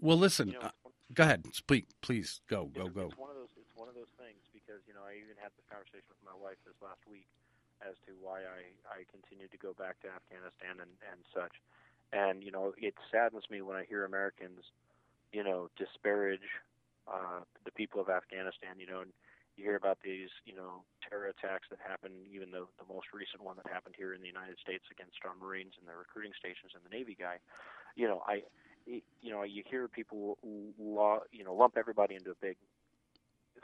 Well, 0.00 0.18
listen. 0.18 0.48
You 0.48 0.54
know, 0.54 0.60
uh, 0.60 0.90
go 1.14 1.24
ahead. 1.24 1.46
Speak, 1.52 1.86
please. 2.00 2.40
Go, 2.48 2.66
go, 2.66 2.88
go. 2.88 3.06
It's 3.06 3.18
one 3.18 3.30
of 3.30 3.36
those. 3.36 3.52
It's 3.56 3.76
one 3.76 3.88
of 3.88 3.94
those 3.94 4.12
things 4.18 4.44
because 4.52 4.82
you 4.86 4.94
know 4.94 5.00
I 5.06 5.16
even 5.16 5.36
had 5.40 5.52
this 5.56 5.64
conversation 5.70 6.08
with 6.08 6.20
my 6.24 6.36
wife 6.36 6.60
this 6.64 6.76
last 6.82 7.00
week 7.08 7.26
as 7.84 7.94
to 8.06 8.12
why 8.20 8.40
I 8.44 8.72
I 8.88 9.04
continue 9.10 9.48
to 9.48 9.58
go 9.58 9.72
back 9.74 10.00
to 10.02 10.08
Afghanistan 10.08 10.80
and 10.80 10.92
and 11.12 11.20
such, 11.34 11.54
and 12.12 12.42
you 12.42 12.50
know 12.50 12.72
it 12.76 12.94
saddens 13.10 13.44
me 13.50 13.62
when 13.62 13.76
I 13.76 13.84
hear 13.84 14.04
Americans, 14.04 14.64
you 15.32 15.44
know, 15.44 15.68
disparage 15.76 16.46
uh, 17.06 17.44
the 17.64 17.72
people 17.72 18.00
of 18.00 18.08
Afghanistan. 18.08 18.78
You 18.78 18.86
know, 18.86 19.00
and 19.02 19.12
you 19.56 19.64
hear 19.64 19.76
about 19.76 19.98
these 20.04 20.30
you 20.44 20.54
know 20.54 20.84
terror 21.04 21.28
attacks 21.28 21.68
that 21.70 21.80
happen. 21.80 22.12
Even 22.32 22.50
the 22.50 22.68
the 22.78 22.88
most 22.88 23.12
recent 23.12 23.42
one 23.42 23.56
that 23.56 23.66
happened 23.72 23.96
here 23.96 24.14
in 24.14 24.20
the 24.20 24.30
United 24.30 24.56
States 24.60 24.84
against 24.90 25.18
our 25.24 25.34
Marines 25.36 25.74
and 25.78 25.88
their 25.88 25.98
recruiting 25.98 26.32
stations 26.38 26.72
and 26.74 26.84
the 26.84 26.92
Navy 26.92 27.16
guy. 27.18 27.38
You 27.96 28.08
know, 28.08 28.22
I 28.26 28.44
you 28.86 29.30
know 29.30 29.42
you 29.42 29.62
hear 29.66 29.88
people 29.88 30.38
law 30.78 31.20
you 31.32 31.44
know 31.44 31.54
lump 31.54 31.76
everybody 31.76 32.14
into 32.14 32.30
a 32.30 32.40
big 32.40 32.56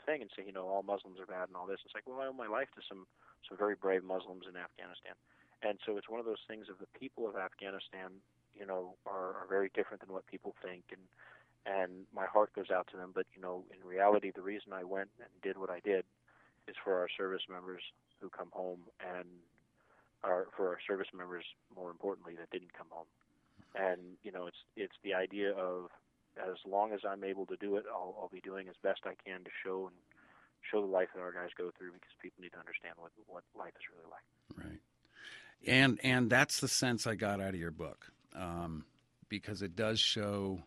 thing 0.05 0.21
and 0.21 0.29
say 0.35 0.43
you 0.45 0.51
know 0.51 0.67
all 0.67 0.83
Muslims 0.83 1.19
are 1.19 1.25
bad 1.25 1.47
and 1.47 1.55
all 1.55 1.67
this. 1.67 1.79
It's 1.85 1.95
like 1.95 2.07
well 2.07 2.19
I 2.19 2.27
owe 2.27 2.33
my 2.33 2.47
life 2.47 2.67
to 2.75 2.81
some 2.87 3.05
some 3.47 3.57
very 3.57 3.75
brave 3.75 4.03
Muslims 4.03 4.45
in 4.47 4.55
Afghanistan, 4.55 5.15
and 5.61 5.79
so 5.85 5.97
it's 5.97 6.09
one 6.09 6.19
of 6.19 6.25
those 6.25 6.43
things 6.47 6.67
of 6.69 6.77
the 6.79 6.87
people 6.99 7.27
of 7.27 7.35
Afghanistan 7.35 8.11
you 8.55 8.65
know 8.65 8.95
are, 9.05 9.35
are 9.35 9.47
very 9.49 9.69
different 9.73 10.01
than 10.01 10.13
what 10.13 10.25
people 10.27 10.55
think. 10.63 10.83
And 10.91 11.01
and 11.65 12.05
my 12.13 12.25
heart 12.25 12.51
goes 12.53 12.69
out 12.71 12.87
to 12.91 12.97
them. 12.97 13.11
But 13.13 13.25
you 13.35 13.41
know 13.41 13.63
in 13.71 13.87
reality 13.87 14.31
the 14.33 14.41
reason 14.41 14.73
I 14.73 14.83
went 14.83 15.09
and 15.19 15.29
did 15.41 15.57
what 15.57 15.69
I 15.69 15.79
did 15.79 16.05
is 16.67 16.75
for 16.83 16.97
our 16.97 17.07
service 17.17 17.43
members 17.49 17.81
who 18.21 18.29
come 18.29 18.49
home 18.51 18.79
and 18.99 19.27
are 20.23 20.47
for 20.55 20.69
our 20.69 20.79
service 20.87 21.11
members 21.15 21.43
more 21.75 21.91
importantly 21.91 22.35
that 22.39 22.49
didn't 22.51 22.73
come 22.73 22.87
home. 22.89 23.07
And 23.75 23.99
you 24.23 24.31
know 24.31 24.47
it's 24.47 24.61
it's 24.75 24.97
the 25.03 25.13
idea 25.13 25.51
of 25.53 25.89
as 26.37 26.57
long 26.65 26.93
as 26.93 27.01
I'm 27.07 27.23
able 27.23 27.45
to 27.45 27.55
do 27.57 27.75
it, 27.77 27.85
I'll, 27.91 28.15
I'll 28.19 28.31
be 28.33 28.41
doing 28.41 28.67
as 28.67 28.73
best 28.81 29.01
I 29.05 29.13
can 29.23 29.43
to 29.43 29.51
show 29.63 29.85
and 29.85 29.95
show 30.69 30.81
the 30.81 30.91
life 30.91 31.09
that 31.13 31.21
our 31.21 31.31
guys 31.31 31.49
go 31.57 31.71
through 31.77 31.93
because 31.93 32.11
people 32.21 32.41
need 32.41 32.51
to 32.53 32.59
understand 32.59 32.95
what 32.97 33.11
what 33.27 33.43
life 33.57 33.73
is 33.75 33.85
really 33.91 34.09
like. 34.09 34.65
Right. 34.65 34.79
And 35.65 35.99
and 36.03 36.29
that's 36.29 36.59
the 36.59 36.67
sense 36.67 37.07
I 37.07 37.15
got 37.15 37.39
out 37.39 37.49
of 37.49 37.59
your 37.59 37.71
book, 37.71 38.11
um, 38.35 38.85
because 39.29 39.61
it 39.61 39.75
does 39.75 39.99
show 39.99 40.63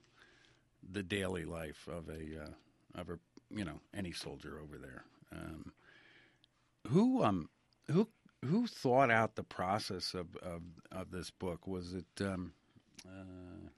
the 0.90 1.02
daily 1.02 1.44
life 1.44 1.88
of 1.88 2.09
a 2.09 2.44
uh, 2.44 3.00
of 3.00 3.11
a 3.11 3.18
you 3.50 3.64
know 3.64 3.80
any 3.94 4.12
soldier 4.12 4.59
over 4.62 4.78
there. 4.78 5.04
Um, 5.32 5.72
who 6.88 7.22
um 7.22 7.48
who 7.90 8.09
who 8.44 8.66
thought 8.66 9.11
out 9.11 9.35
the 9.35 9.42
process 9.42 10.14
of 10.14 10.35
of, 10.37 10.62
of 10.92 11.11
this 11.11 11.30
book? 11.30 11.66
Was 11.66 11.94
it 11.94 12.06
um, 12.20 12.52
uh, 13.06 13.68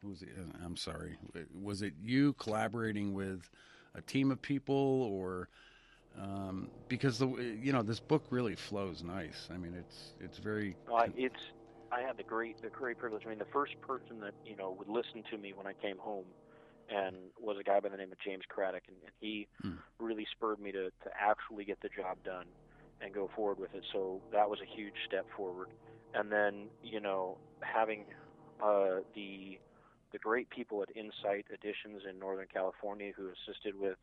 who 0.00 0.08
was 0.08 0.22
it? 0.22 0.30
I'm 0.64 0.76
sorry. 0.76 1.16
Was 1.60 1.82
it 1.82 1.94
you 2.02 2.32
collaborating 2.34 3.14
with 3.14 3.50
a 3.94 4.02
team 4.02 4.30
of 4.30 4.40
people 4.42 4.74
or? 5.02 5.48
um, 6.18 6.70
because 6.88 7.18
the 7.18 7.26
you 7.28 7.72
know 7.72 7.82
this 7.82 8.00
book 8.00 8.26
really 8.30 8.56
flows 8.56 9.02
nice. 9.02 9.48
I 9.50 9.58
mean, 9.58 9.74
it's 9.74 10.14
it's 10.20 10.38
very. 10.38 10.76
Uh, 10.92 11.06
it's 11.14 11.36
I 11.90 12.00
had 12.00 12.16
the 12.16 12.24
great 12.24 12.56
the 12.62 12.70
great 12.70 12.98
privilege. 12.98 13.22
I 13.26 13.28
mean, 13.30 13.38
the 13.38 13.52
first 13.52 13.72
person 13.82 14.20
that 14.20 14.34
you 14.44 14.56
know 14.56 14.74
would 14.78 14.88
listen 14.88 15.22
to 15.30 15.38
me 15.38 15.52
when 15.54 15.66
I 15.66 15.74
came 15.74 15.98
home, 15.98 16.26
and 16.88 17.16
was 17.38 17.56
a 17.60 17.62
guy 17.64 17.80
by 17.80 17.88
the 17.88 17.96
name 17.96 18.12
of 18.12 18.18
James 18.24 18.44
Craddock, 18.48 18.84
and, 18.88 18.96
and 19.04 19.12
he 19.20 19.48
Hmm. 19.62 19.78
really 20.00 20.26
spurred 20.32 20.58
me 20.60 20.72
to 20.72 20.84
to 20.90 21.10
actually 21.18 21.64
get 21.64 21.78
the 21.82 21.88
job 21.96 22.18
done 22.24 22.46
and 23.00 23.14
go 23.14 23.28
forward 23.34 23.58
with 23.58 23.74
it. 23.74 23.84
So 23.92 24.22
that 24.32 24.48
was 24.48 24.60
a 24.60 24.76
huge 24.78 24.94
step 25.06 25.26
forward. 25.36 25.68
And 26.14 26.30
then 26.32 26.70
you 26.82 27.00
know 27.00 27.38
having 27.62 28.06
uh, 28.62 29.00
the 29.14 29.58
the 30.12 30.18
great 30.18 30.48
people 30.50 30.82
at 30.82 30.96
Insight 30.96 31.46
Editions 31.52 32.02
in 32.08 32.18
Northern 32.18 32.46
California 32.52 33.12
who 33.16 33.28
assisted 33.28 33.78
with 33.78 33.96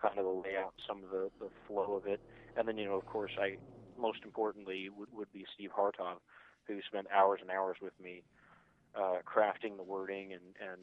kind 0.00 0.18
of 0.18 0.24
the 0.24 0.30
layout, 0.30 0.74
some 0.86 1.02
of 1.04 1.10
the, 1.10 1.30
the 1.40 1.48
flow 1.66 1.96
of 1.96 2.06
it. 2.06 2.20
And 2.56 2.68
then, 2.68 2.78
you 2.78 2.86
know, 2.86 2.96
of 2.96 3.06
course, 3.06 3.32
I 3.38 3.56
most 3.98 4.18
importantly 4.24 4.88
would, 4.96 5.08
would 5.12 5.32
be 5.32 5.44
Steve 5.54 5.70
Hartov, 5.76 6.18
who 6.68 6.78
spent 6.86 7.06
hours 7.14 7.40
and 7.42 7.50
hours 7.50 7.76
with 7.80 7.94
me 8.02 8.22
uh, 8.94 9.18
crafting 9.26 9.76
the 9.76 9.82
wording 9.82 10.32
and, 10.32 10.42
and, 10.60 10.80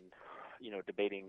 you 0.59 0.71
know, 0.71 0.81
debating 0.85 1.25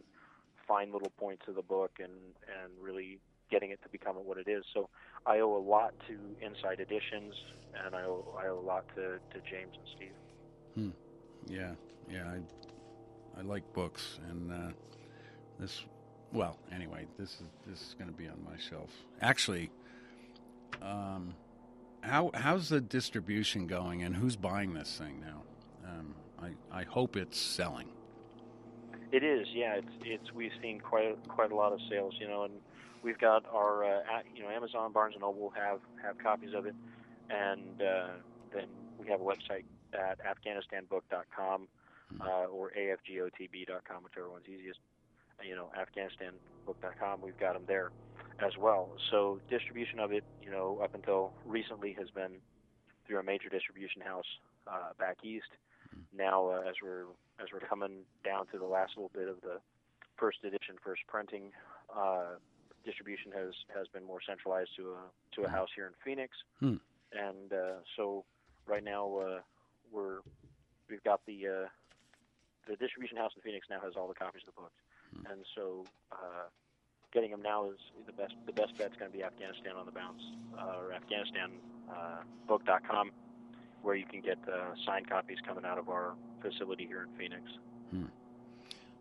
fine 0.66 0.92
little 0.92 1.12
points 1.18 1.42
of 1.48 1.54
the 1.54 1.62
book 1.62 1.92
and, 1.98 2.12
and 2.48 2.72
really 2.80 3.18
getting 3.50 3.70
it 3.70 3.80
to 3.82 3.88
become 3.90 4.16
what 4.16 4.38
it 4.38 4.48
is. 4.48 4.64
So 4.72 4.88
I 5.26 5.40
owe 5.40 5.56
a 5.56 5.58
lot 5.58 5.92
to 6.08 6.14
Insight 6.44 6.80
Editions, 6.80 7.34
and 7.84 7.94
I 7.94 8.02
owe, 8.02 8.24
I 8.42 8.48
owe 8.48 8.58
a 8.58 8.66
lot 8.66 8.84
to, 8.96 9.18
to 9.32 9.40
James 9.50 9.72
and 9.76 9.86
Steve. 9.94 10.16
Hmm. 10.74 10.90
Yeah, 11.46 11.72
yeah. 12.10 12.24
I 12.26 12.40
I 13.38 13.42
like 13.42 13.72
books, 13.72 14.18
and 14.30 14.52
uh, 14.52 14.72
this. 15.58 15.84
Well, 16.32 16.58
anyway, 16.72 17.06
this 17.18 17.30
is 17.30 17.46
this 17.66 17.80
is 17.80 17.94
going 17.98 18.10
to 18.10 18.16
be 18.16 18.28
on 18.28 18.42
my 18.44 18.58
shelf. 18.58 18.90
Actually, 19.20 19.70
um, 20.82 21.34
how 22.00 22.30
how's 22.34 22.68
the 22.68 22.80
distribution 22.80 23.66
going, 23.66 24.02
and 24.02 24.14
who's 24.14 24.36
buying 24.36 24.74
this 24.74 24.96
thing 24.98 25.20
now? 25.20 25.42
Um, 25.88 26.14
I 26.40 26.80
I 26.80 26.84
hope 26.84 27.16
it's 27.16 27.38
selling. 27.38 27.88
It 29.12 29.22
is, 29.22 29.46
yeah. 29.52 29.76
It's 29.76 29.92
it's 30.04 30.32
we've 30.32 30.52
seen 30.60 30.80
quite 30.80 31.16
quite 31.28 31.52
a 31.52 31.54
lot 31.54 31.72
of 31.72 31.80
sales, 31.88 32.14
you 32.18 32.26
know, 32.26 32.44
and 32.44 32.54
we've 33.02 33.18
got 33.18 33.44
our 33.52 33.84
uh, 33.84 34.00
you 34.34 34.42
know 34.42 34.50
Amazon, 34.50 34.92
Barnes 34.92 35.14
and 35.14 35.22
Noble 35.22 35.52
have 35.56 35.80
have 36.02 36.18
copies 36.18 36.54
of 36.54 36.66
it, 36.66 36.74
and 37.30 37.80
uh, 37.80 38.08
then 38.52 38.66
we 38.98 39.08
have 39.08 39.20
a 39.20 39.24
website 39.24 39.64
at 39.92 40.18
AfghanistanBook.com 40.18 41.68
uh, 42.20 42.46
or 42.46 42.70
AFGOTB.com, 42.78 44.02
whichever 44.04 44.30
one's 44.30 44.46
easiest. 44.48 44.78
You 45.46 45.56
know, 45.56 45.70
AfghanistanBook.com. 45.76 47.20
We've 47.22 47.38
got 47.38 47.54
them 47.54 47.64
there 47.66 47.90
as 48.40 48.52
well. 48.58 48.90
So 49.10 49.40
distribution 49.50 49.98
of 49.98 50.12
it, 50.12 50.24
you 50.42 50.50
know, 50.50 50.80
up 50.82 50.94
until 50.94 51.32
recently 51.44 51.92
has 51.98 52.08
been 52.10 52.32
through 53.06 53.18
a 53.18 53.22
major 53.22 53.48
distribution 53.48 54.00
house 54.00 54.24
uh, 54.66 54.90
back 54.98 55.18
east. 55.24 55.50
Now, 56.16 56.48
uh, 56.48 56.62
as 56.68 56.74
we're 56.82 57.04
as 57.40 57.48
we're 57.52 57.60
coming 57.66 58.04
down 58.24 58.46
to 58.52 58.58
the 58.58 58.64
last 58.64 58.92
little 58.96 59.10
bit 59.14 59.28
of 59.28 59.40
the 59.42 59.58
first 60.16 60.38
edition, 60.44 60.76
first 60.84 61.02
printing, 61.08 61.50
uh, 61.94 62.36
distribution 62.84 63.32
has 63.32 63.52
has 63.76 63.86
been 63.88 64.04
more 64.04 64.20
centralized 64.26 64.70
to 64.76 64.92
a 64.92 65.36
to 65.36 65.42
a 65.46 65.48
house 65.48 65.68
here 65.74 65.86
in 65.86 65.92
Phoenix, 66.04 66.32
Hmm. 66.60 66.76
and 67.12 67.52
uh, 67.52 67.80
so 67.96 68.24
right 68.66 68.82
now 68.84 69.16
uh, 69.16 69.40
we're 69.92 70.18
we've 70.88 71.02
got 71.04 71.20
the 71.26 71.46
uh, 71.46 71.68
the 72.66 72.76
distribution 72.76 73.16
house 73.16 73.32
in 73.36 73.42
Phoenix 73.42 73.66
now 73.70 73.80
has 73.80 73.94
all 73.96 74.08
the 74.08 74.14
copies 74.14 74.42
of 74.46 74.54
the 74.54 74.60
books, 74.60 74.80
and 75.30 75.44
so 75.54 75.84
uh, 76.12 76.48
getting 77.12 77.30
them 77.30 77.42
now 77.42 77.70
is 77.70 77.78
the 78.06 78.12
best 78.12 78.34
the 78.46 78.52
best 78.52 78.76
bet's 78.76 78.96
going 78.98 79.10
to 79.10 79.16
be 79.16 79.22
Afghanistan 79.22 79.76
on 79.76 79.86
the 79.86 79.92
bounce 79.92 80.22
uh, 80.58 80.80
or 80.80 80.92
Afghanistan 80.92 81.50
uh, 81.90 82.22
book.com 82.48 83.10
where 83.82 83.94
you 83.94 84.06
can 84.06 84.20
get 84.20 84.38
uh, 84.48 84.74
signed 84.86 85.08
copies 85.08 85.38
coming 85.46 85.64
out 85.64 85.78
of 85.78 85.88
our 85.88 86.14
facility 86.40 86.86
here 86.86 87.02
in 87.02 87.18
Phoenix. 87.18 87.42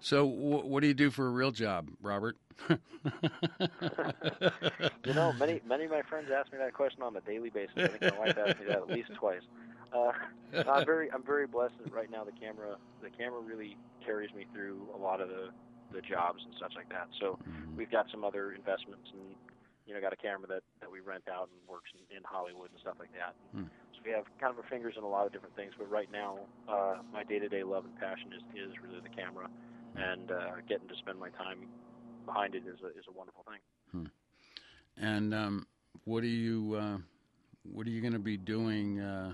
So, 0.04 0.28
wh- 0.28 0.66
what 0.68 0.82
do 0.82 0.88
you 0.88 0.94
do 0.94 1.12
for 1.12 1.28
a 1.28 1.32
real 1.32 1.52
job, 1.52 1.90
Robert? 2.02 2.38
You 5.06 5.14
know, 5.14 5.34
many 5.34 5.62
many 5.66 5.86
of 5.86 5.92
my 5.92 6.02
friends 6.10 6.30
ask 6.34 6.52
me 6.52 6.60
that 6.60 6.74
question 6.74 7.04
on 7.04 7.16
a 7.16 7.22
daily 7.22 7.50
basis. 7.50 7.84
I 7.88 7.92
think 7.92 8.04
my 8.06 8.14
wife 8.14 8.38
asked 8.38 8.60
me 8.60 8.66
that 8.68 8.82
at 8.82 8.90
least 8.90 9.10
twice. 9.20 9.44
Uh, 9.92 10.12
I'm 10.66 10.86
very 10.86 11.12
I'm 11.14 11.24
very 11.26 11.48
blessed 11.48 11.76
that 11.80 11.92
right 11.92 12.10
now 12.10 12.24
the 12.24 12.32
camera 12.34 12.78
the 13.02 13.10
camera 13.12 13.42
really 13.42 13.78
carries 14.06 14.34
me 14.34 14.46
through 14.54 14.90
a 14.96 15.00
lot 15.00 15.22
of 15.22 15.30
the 15.30 15.50
the 15.92 16.02
jobs 16.02 16.42
and 16.46 16.56
such 16.60 16.74
like 16.76 16.90
that. 16.90 17.08
So 17.20 17.40
Mhm. 17.48 17.78
we've 17.78 17.92
got 17.92 18.08
some 18.12 18.24
other 18.24 18.52
investments 18.54 19.08
and 19.14 19.36
you 19.86 19.94
know 19.94 20.02
got 20.02 20.14
a 20.14 20.18
camera 20.20 20.48
that 20.48 20.64
that 20.82 20.92
we 20.92 21.02
rent 21.02 21.28
out 21.32 21.50
and 21.52 21.60
works 21.68 21.92
in, 21.96 22.18
in 22.18 22.24
Hollywood 22.24 22.72
and 22.72 22.80
stuff 22.80 22.98
like 23.00 23.12
that. 23.14 23.36
Hmm. 23.54 23.68
So 23.96 24.02
we 24.06 24.12
have 24.12 24.26
kind 24.40 24.52
of 24.52 24.58
our 24.60 24.70
fingers 24.70 24.96
in 24.98 25.04
a 25.04 25.10
lot 25.10 25.26
of 25.28 25.34
different 25.34 25.56
things. 25.56 25.74
But 25.78 25.90
right 25.90 26.12
now, 26.12 26.48
uh, 26.68 27.04
my 27.12 27.24
day 27.24 27.40
to 27.40 27.50
day 27.50 27.64
love 27.64 27.86
and 27.86 27.96
passion 27.96 28.32
is 28.34 28.44
is 28.56 28.74
really 28.84 29.02
the 29.04 29.12
camera, 29.14 29.48
and 29.96 30.32
uh, 30.32 30.56
getting 30.68 30.88
to 30.88 30.96
spend 30.96 31.20
my 31.20 31.30
time 31.30 31.60
behind 32.26 32.56
it 32.56 32.64
is 32.68 32.80
a 32.84 32.88
is 32.98 33.06
a 33.10 33.18
wonderful 33.18 33.46
thing. 33.48 34.10
And 34.98 35.34
um, 35.34 35.68
what 36.06 36.24
are 36.24 36.28
you 36.28 36.76
uh, 36.80 36.98
what 37.64 37.88
are 37.88 37.90
you 37.90 38.02
going 38.02 38.14
to 38.14 38.20
be 38.20 38.38
doing 38.38 39.00
uh, 39.00 39.34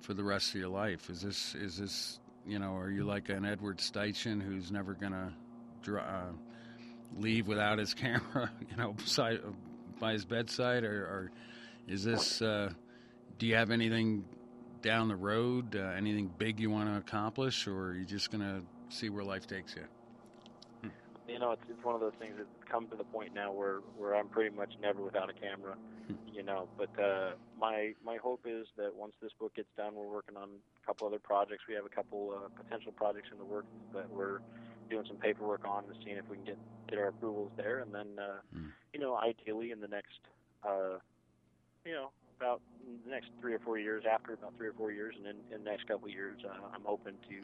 for 0.00 0.14
the 0.14 0.24
rest 0.24 0.50
of 0.50 0.60
your 0.60 0.68
life? 0.68 1.10
Is 1.10 1.22
this 1.22 1.54
is 1.54 1.78
this 1.78 2.18
you 2.46 2.58
know? 2.58 2.76
Are 2.76 2.90
you 2.90 3.04
like 3.04 3.28
an 3.28 3.44
Edward 3.44 3.78
Steichen 3.78 4.42
who's 4.42 4.70
never 4.70 4.94
going 4.94 5.12
to 5.12 5.32
dr- 5.82 6.04
uh, 6.06 6.32
leave 7.18 7.46
without 7.46 7.78
his 7.78 7.94
camera? 7.94 8.50
You 8.70 8.76
know, 8.76 8.92
beside 8.92 9.40
by 9.98 10.12
his 10.12 10.24
bedside, 10.24 10.84
or, 10.84 11.02
or 11.02 11.32
is 11.88 12.04
this? 12.04 12.40
Uh, 12.40 12.70
do 13.38 13.46
you 13.46 13.56
have 13.56 13.70
anything 13.70 14.24
down 14.82 15.08
the 15.08 15.16
road? 15.16 15.76
Uh, 15.76 15.92
anything 15.96 16.30
big 16.38 16.60
you 16.60 16.70
want 16.70 16.88
to 16.88 16.96
accomplish, 16.96 17.66
or 17.66 17.88
are 17.88 17.94
you 17.94 18.04
just 18.04 18.30
going 18.30 18.42
to 18.42 18.62
see 18.90 19.08
where 19.08 19.24
life 19.24 19.46
takes 19.46 19.76
you? 19.76 19.84
you 21.28 21.38
know, 21.38 21.52
it's 21.52 21.62
it's 21.68 21.82
one 21.84 21.94
of 21.94 22.00
those 22.00 22.16
things 22.18 22.34
that 22.38 22.46
come 22.70 22.88
to 22.88 22.96
the 22.96 23.04
point 23.04 23.32
now 23.34 23.52
where 23.52 23.78
where 23.96 24.14
I'm 24.14 24.28
pretty 24.28 24.54
much 24.54 24.72
never 24.80 25.02
without 25.02 25.30
a 25.30 25.34
camera, 25.34 25.76
you 26.26 26.42
know. 26.42 26.68
But 26.76 26.90
uh, 27.00 27.32
my 27.58 27.92
my 28.04 28.16
hope 28.16 28.40
is 28.46 28.66
that 28.76 28.94
once 28.94 29.12
this 29.22 29.32
book 29.38 29.54
gets 29.54 29.68
done, 29.76 29.94
we're 29.94 30.10
working 30.10 30.36
on 30.36 30.48
a 30.82 30.86
couple 30.86 31.06
other 31.06 31.20
projects. 31.20 31.64
We 31.68 31.74
have 31.74 31.84
a 31.84 31.94
couple 31.94 32.34
uh, 32.34 32.48
potential 32.56 32.92
projects 32.92 33.28
in 33.32 33.38
the 33.38 33.44
works 33.44 33.68
that 33.94 34.10
we're 34.10 34.38
doing 34.88 35.04
some 35.06 35.18
paperwork 35.18 35.64
on 35.64 35.84
and 35.84 35.94
seeing 36.04 36.16
if 36.16 36.28
we 36.28 36.36
can 36.36 36.44
get 36.44 36.58
get 36.88 36.98
our 36.98 37.08
approvals 37.08 37.52
there, 37.56 37.80
and 37.80 37.94
then 37.94 38.18
uh, 38.18 38.40
Mm. 38.56 38.72
you 38.92 38.98
know, 38.98 39.16
ideally 39.16 39.70
in 39.70 39.80
the 39.80 39.88
next 39.88 40.18
uh, 40.66 40.98
you 41.84 41.92
know 41.92 42.10
about 42.40 42.60
the 43.04 43.10
next 43.10 43.28
three 43.40 43.54
or 43.54 43.60
four 43.60 43.78
years, 43.78 44.02
after 44.10 44.32
about 44.32 44.54
three 44.56 44.66
or 44.66 44.72
four 44.72 44.90
years, 44.90 45.14
and 45.16 45.26
in, 45.26 45.36
in 45.54 45.62
the 45.62 45.70
next 45.70 45.86
couple 45.86 46.08
of 46.08 46.12
years, 46.14 46.38
uh, 46.44 46.66
I'm 46.74 46.82
hoping 46.84 47.18
to 47.28 47.36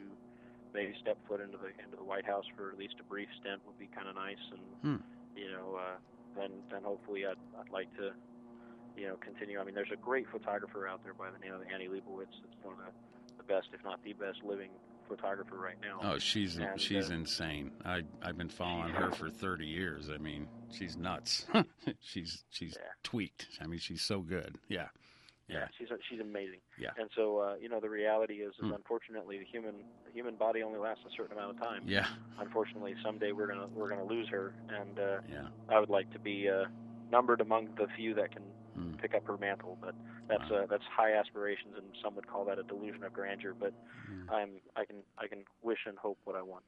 maybe 0.77 0.93
step 1.01 1.17
foot 1.27 1.41
into 1.41 1.57
the 1.57 1.73
into 1.83 1.97
the 1.97 2.03
White 2.05 2.25
House 2.25 2.45
for 2.55 2.69
at 2.71 2.77
least 2.77 2.95
a 3.01 3.03
brief 3.09 3.27
stint 3.41 3.59
would 3.65 3.77
be 3.81 3.89
kind 3.97 4.07
of 4.07 4.13
nice, 4.15 4.43
and 4.53 4.61
Hmm. 4.85 5.01
you 5.35 5.49
know, 5.51 5.75
uh, 5.81 5.97
then 6.37 6.51
then 6.69 6.83
hopefully 6.83 7.25
I'd 7.25 7.41
I'd 7.59 7.69
like 7.73 7.89
to, 7.97 8.13
you 8.95 9.07
know, 9.07 9.17
continue. 9.17 9.59
I 9.59 9.63
mean, 9.65 9.73
there's 9.75 9.91
a 9.91 9.97
great 9.97 10.27
photographer 10.29 10.87
out 10.87 11.03
there 11.03 11.13
by 11.17 11.31
the 11.31 11.39
name 11.39 11.53
of 11.53 11.61
Annie 11.73 11.87
Leibovitz. 11.89 12.37
It's 12.45 12.57
one 12.63 12.75
of 12.77 12.79
the, 12.85 12.91
the 13.41 13.43
best, 13.43 13.67
if 13.73 13.83
not 13.83 14.03
the 14.03 14.13
best, 14.13 14.43
living 14.43 14.69
photographer 15.07 15.55
right 15.57 15.77
now. 15.81 15.99
Oh, 16.03 16.19
she's 16.19 16.57
And, 16.57 16.79
she's 16.79 17.09
uh, 17.09 17.13
insane. 17.15 17.71
I 17.85 18.03
I've 18.21 18.37
been 18.37 18.49
following 18.49 18.93
her 18.93 19.09
for 19.11 19.29
30 19.29 19.65
years. 19.65 20.09
I 20.13 20.17
mean, 20.17 20.47
she's 20.69 20.95
nuts. 20.97 21.45
she's 22.01 22.43
she's 22.51 22.75
Yeah. 22.75 22.91
tweaked. 23.03 23.47
I 23.61 23.67
mean, 23.67 23.79
she's 23.79 24.01
so 24.01 24.19
good. 24.19 24.55
Yeah. 24.67 24.89
Yeah. 25.47 25.67
she's 25.77 25.87
she's 26.09 26.19
amazing. 26.19 26.59
Yeah. 26.77 26.89
And 26.97 27.09
so, 27.15 27.39
uh, 27.39 27.55
you 27.61 27.69
know, 27.69 27.79
the 27.79 27.89
reality 27.89 28.35
is, 28.35 28.53
is 28.59 28.65
Hmm. 28.65 28.73
unfortunately, 28.73 29.39
the 29.39 29.45
human 29.45 29.75
the 30.05 30.11
human 30.11 30.35
body 30.35 30.61
only 30.63 30.79
lasts 30.79 31.03
a 31.05 31.11
certain 31.15 31.37
amount 31.37 31.51
of 31.57 31.63
time. 31.63 31.83
Yeah. 31.85 32.05
Unfortunately, 32.39 32.95
someday 33.03 33.31
we're 33.31 33.47
gonna 33.47 33.67
we're 33.73 33.89
gonna 33.89 34.03
lose 34.03 34.27
her, 34.29 34.53
and 34.69 34.99
uh, 34.99 35.19
Yeah. 35.29 35.47
I 35.69 35.79
would 35.79 35.89
like 35.89 36.11
to 36.11 36.19
be 36.19 36.49
uh, 36.49 36.65
numbered 37.11 37.41
among 37.41 37.69
the 37.75 37.87
few 37.95 38.13
that 38.15 38.31
can 38.31 38.43
Hmm. 38.75 38.93
pick 39.01 39.15
up 39.15 39.25
her 39.25 39.37
mantle. 39.37 39.77
But 39.81 39.95
that's 40.27 40.49
Wow. 40.51 40.63
uh, 40.63 40.65
that's 40.67 40.83
high 40.85 41.13
aspirations, 41.13 41.75
and 41.77 41.85
some 42.03 42.13
would 42.15 42.27
call 42.27 42.43
that 42.45 42.59
a 42.59 42.63
delusion 42.63 43.03
of 43.03 43.13
grandeur. 43.13 43.53
But 43.57 43.73
Hmm. 44.07 44.29
I'm 44.29 44.49
I 44.75 44.83
can 44.85 44.97
I 45.17 45.27
can 45.27 45.45
wish 45.61 45.79
and 45.85 45.97
hope 45.97 46.19
what 46.25 46.35
I 46.35 46.41
want. 46.41 46.65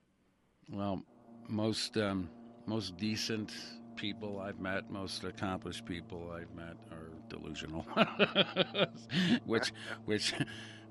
Well, 0.71 1.03
most 1.49 1.97
um, 1.97 2.29
most 2.65 2.95
decent 2.97 3.51
people 3.99 4.39
I've 4.39 4.59
met, 4.59 4.89
most 4.89 5.23
accomplished 5.23 5.85
people 5.85 6.31
I've 6.33 6.53
met 6.55 6.77
are 6.91 7.09
delusional. 7.27 7.81
which 9.45 9.71
which 10.05 10.33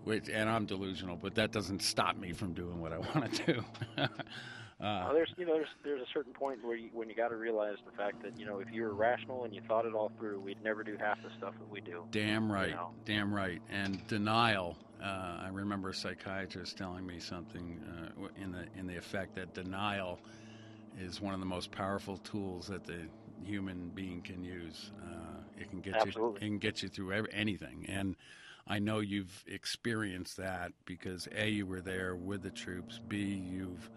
which 0.05 0.29
and 0.29 0.49
I'm 0.49 0.67
delusional, 0.67 1.17
but 1.17 1.35
that 1.37 1.51
doesn't 1.51 1.83
stop 1.83 2.17
me 2.17 2.33
from 2.33 2.53
doing 2.53 2.81
what 2.81 2.93
I 2.93 2.99
want 2.99 3.33
to 3.33 3.55
do. 3.55 3.65
Uh, 4.81 4.85
uh, 4.85 5.13
there's 5.13 5.35
you 5.37 5.45
know 5.45 5.55
there's 5.55 5.67
there's 5.83 6.01
a 6.01 6.07
certain 6.15 6.33
point 6.33 6.65
where 6.65 6.77
you, 6.77 6.89
when 6.93 7.09
you 7.09 7.15
got 7.17 7.31
to 7.31 7.37
realize 7.37 7.75
the 7.85 7.91
fact 7.97 8.23
that 8.23 8.39
you 8.39 8.47
know 8.47 8.61
if 8.61 8.69
you 8.71 8.83
were 8.83 8.95
rational 8.95 9.43
and 9.43 9.53
you 9.53 9.61
thought 9.67 9.85
it 9.85 9.93
all 9.93 10.13
through, 10.17 10.39
we'd 10.39 10.63
never 10.63 10.85
do 10.85 10.97
half 11.01 11.21
the 11.21 11.31
stuff 11.37 11.53
that 11.59 11.69
we 11.69 11.81
do. 11.81 12.05
Damn 12.13 12.49
right, 12.51 12.71
know. 12.71 12.91
damn 13.05 13.35
right. 13.35 13.61
And 13.69 14.07
denial. 14.07 14.77
Uh, 15.03 15.41
I 15.43 15.49
remember 15.51 15.89
a 15.89 15.95
psychiatrist 15.95 16.79
telling 16.79 17.05
me 17.05 17.19
something 17.19 17.81
uh, 17.89 18.29
in 18.41 18.53
the 18.53 18.67
in 18.77 18.87
the 18.87 18.97
effect 18.97 19.35
that 19.35 19.53
denial 19.53 20.21
is 21.01 21.21
one 21.21 21.35
of 21.35 21.41
the 21.41 21.47
most 21.47 21.71
powerful 21.71 22.19
tools 22.19 22.67
that 22.69 22.85
the 22.85 23.09
human 23.45 23.91
being 23.91 24.23
can 24.23 24.45
use. 24.45 24.91
Uh, 25.03 25.41
it 25.57 25.71
can 25.71 25.81
get 25.81 26.05
you 26.05 26.35
it 26.37 26.41
can 26.41 26.59
get 26.59 26.83
you 26.83 26.89
through 26.89 27.27
anything. 27.33 27.87
And 27.89 28.17
I 28.67 28.79
know 28.79 29.01
you've 29.01 29.45
experienced 29.47 30.37
that 30.37 30.73
because 30.85 31.29
a 31.35 31.49
you 31.49 31.67
were 31.67 31.81
there 31.81 32.15
with 32.15 32.43
the 32.43 32.51
troops. 32.51 33.01
B 33.09 33.19
you've 33.19 33.91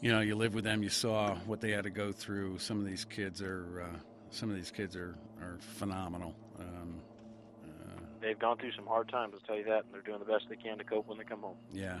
you 0.00 0.12
know, 0.12 0.20
you 0.20 0.36
live 0.36 0.54
with 0.54 0.64
them. 0.64 0.82
You 0.82 0.88
saw 0.88 1.34
what 1.46 1.60
they 1.60 1.70
had 1.70 1.84
to 1.84 1.90
go 1.90 2.12
through. 2.12 2.58
Some 2.58 2.78
of 2.78 2.86
these 2.86 3.04
kids 3.04 3.40
are, 3.40 3.82
uh, 3.82 3.98
some 4.30 4.50
of 4.50 4.56
these 4.56 4.70
kids 4.70 4.94
are, 4.96 5.16
are 5.40 5.58
phenomenal. 5.78 6.34
Um, 6.58 7.00
uh, 7.64 8.00
They've 8.20 8.38
gone 8.38 8.58
through 8.58 8.72
some 8.72 8.86
hard 8.86 9.08
times, 9.08 9.34
I'll 9.34 9.40
tell 9.40 9.56
you 9.56 9.64
that, 9.64 9.84
and 9.84 9.94
they're 9.94 10.02
doing 10.02 10.18
the 10.18 10.30
best 10.30 10.44
they 10.48 10.56
can 10.56 10.78
to 10.78 10.84
cope 10.84 11.06
when 11.08 11.18
they 11.18 11.24
come 11.24 11.40
home. 11.40 11.56
yeah. 11.72 12.00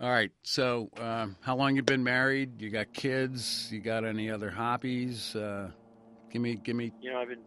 All 0.00 0.10
right. 0.10 0.32
So, 0.42 0.88
um, 0.96 1.36
how 1.40 1.56
long 1.56 1.76
you 1.76 1.82
been 1.82 2.02
married? 2.02 2.60
You 2.60 2.70
got 2.70 2.92
kids? 2.92 3.68
You 3.70 3.80
got 3.80 4.04
any 4.04 4.28
other 4.30 4.50
hobbies? 4.50 5.36
Uh, 5.36 5.70
give 6.30 6.42
me, 6.42 6.56
give 6.56 6.76
me. 6.76 6.92
You 7.00 7.12
know, 7.12 7.18
I've 7.20 7.28
been 7.28 7.44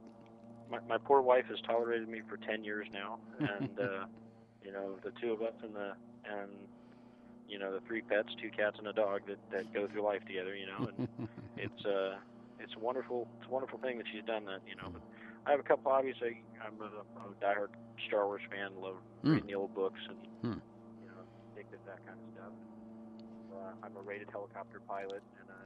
my, 0.69 0.79
my 0.87 0.97
poor 1.03 1.21
wife 1.21 1.45
has 1.49 1.59
tolerated 1.67 2.07
me 2.07 2.21
for 2.27 2.37
ten 2.47 2.63
years 2.63 2.87
now, 2.93 3.19
and 3.39 3.79
uh, 3.79 4.05
you 4.63 4.71
know 4.71 4.97
the 5.03 5.11
two 5.21 5.31
of 5.33 5.41
us 5.41 5.53
and 5.63 5.75
the 5.75 5.91
and 6.25 6.51
you 7.47 7.59
know 7.59 7.73
the 7.73 7.81
three 7.87 8.01
pets, 8.01 8.29
two 8.41 8.51
cats 8.51 8.77
and 8.79 8.87
a 8.87 8.93
dog 8.93 9.21
that 9.27 9.39
that 9.51 9.73
go 9.73 9.87
through 9.87 10.03
life 10.05 10.21
together. 10.27 10.55
You 10.55 10.67
know, 10.67 10.87
and 10.89 10.97
it's 11.57 11.85
uh 11.85 12.17
it's 12.59 12.73
a 12.77 12.79
wonderful 12.79 13.27
it's 13.39 13.49
a 13.49 13.53
wonderful 13.53 13.79
thing 13.79 13.97
that 13.97 14.07
she's 14.11 14.25
done 14.25 14.45
that. 14.45 14.61
You 14.65 14.75
know, 14.75 14.89
but 14.93 15.01
I 15.45 15.51
have 15.51 15.59
a 15.59 15.63
couple 15.63 15.91
hobbies. 15.91 16.15
I, 16.21 16.37
I'm 16.65 16.79
a, 16.81 17.03
a 17.27 17.35
diehard 17.43 17.73
Star 18.07 18.25
Wars 18.27 18.41
fan. 18.51 18.75
Love 18.81 18.97
Hmm. 19.23 19.37
reading 19.37 19.47
the 19.47 19.55
old 19.55 19.73
books 19.73 19.99
and 20.09 20.19
Hmm. 20.43 20.59
Addicted 21.67 21.83
to 21.83 21.87
that 21.91 22.01
kind 22.07 22.17
of 22.19 22.27
stuff. 22.33 22.53
Uh, 23.51 23.71
I'm 23.83 23.95
a 23.95 24.03
rated 24.03 24.29
helicopter 24.31 24.79
pilot 24.87 25.23
and 25.43 25.47
a 25.51 25.61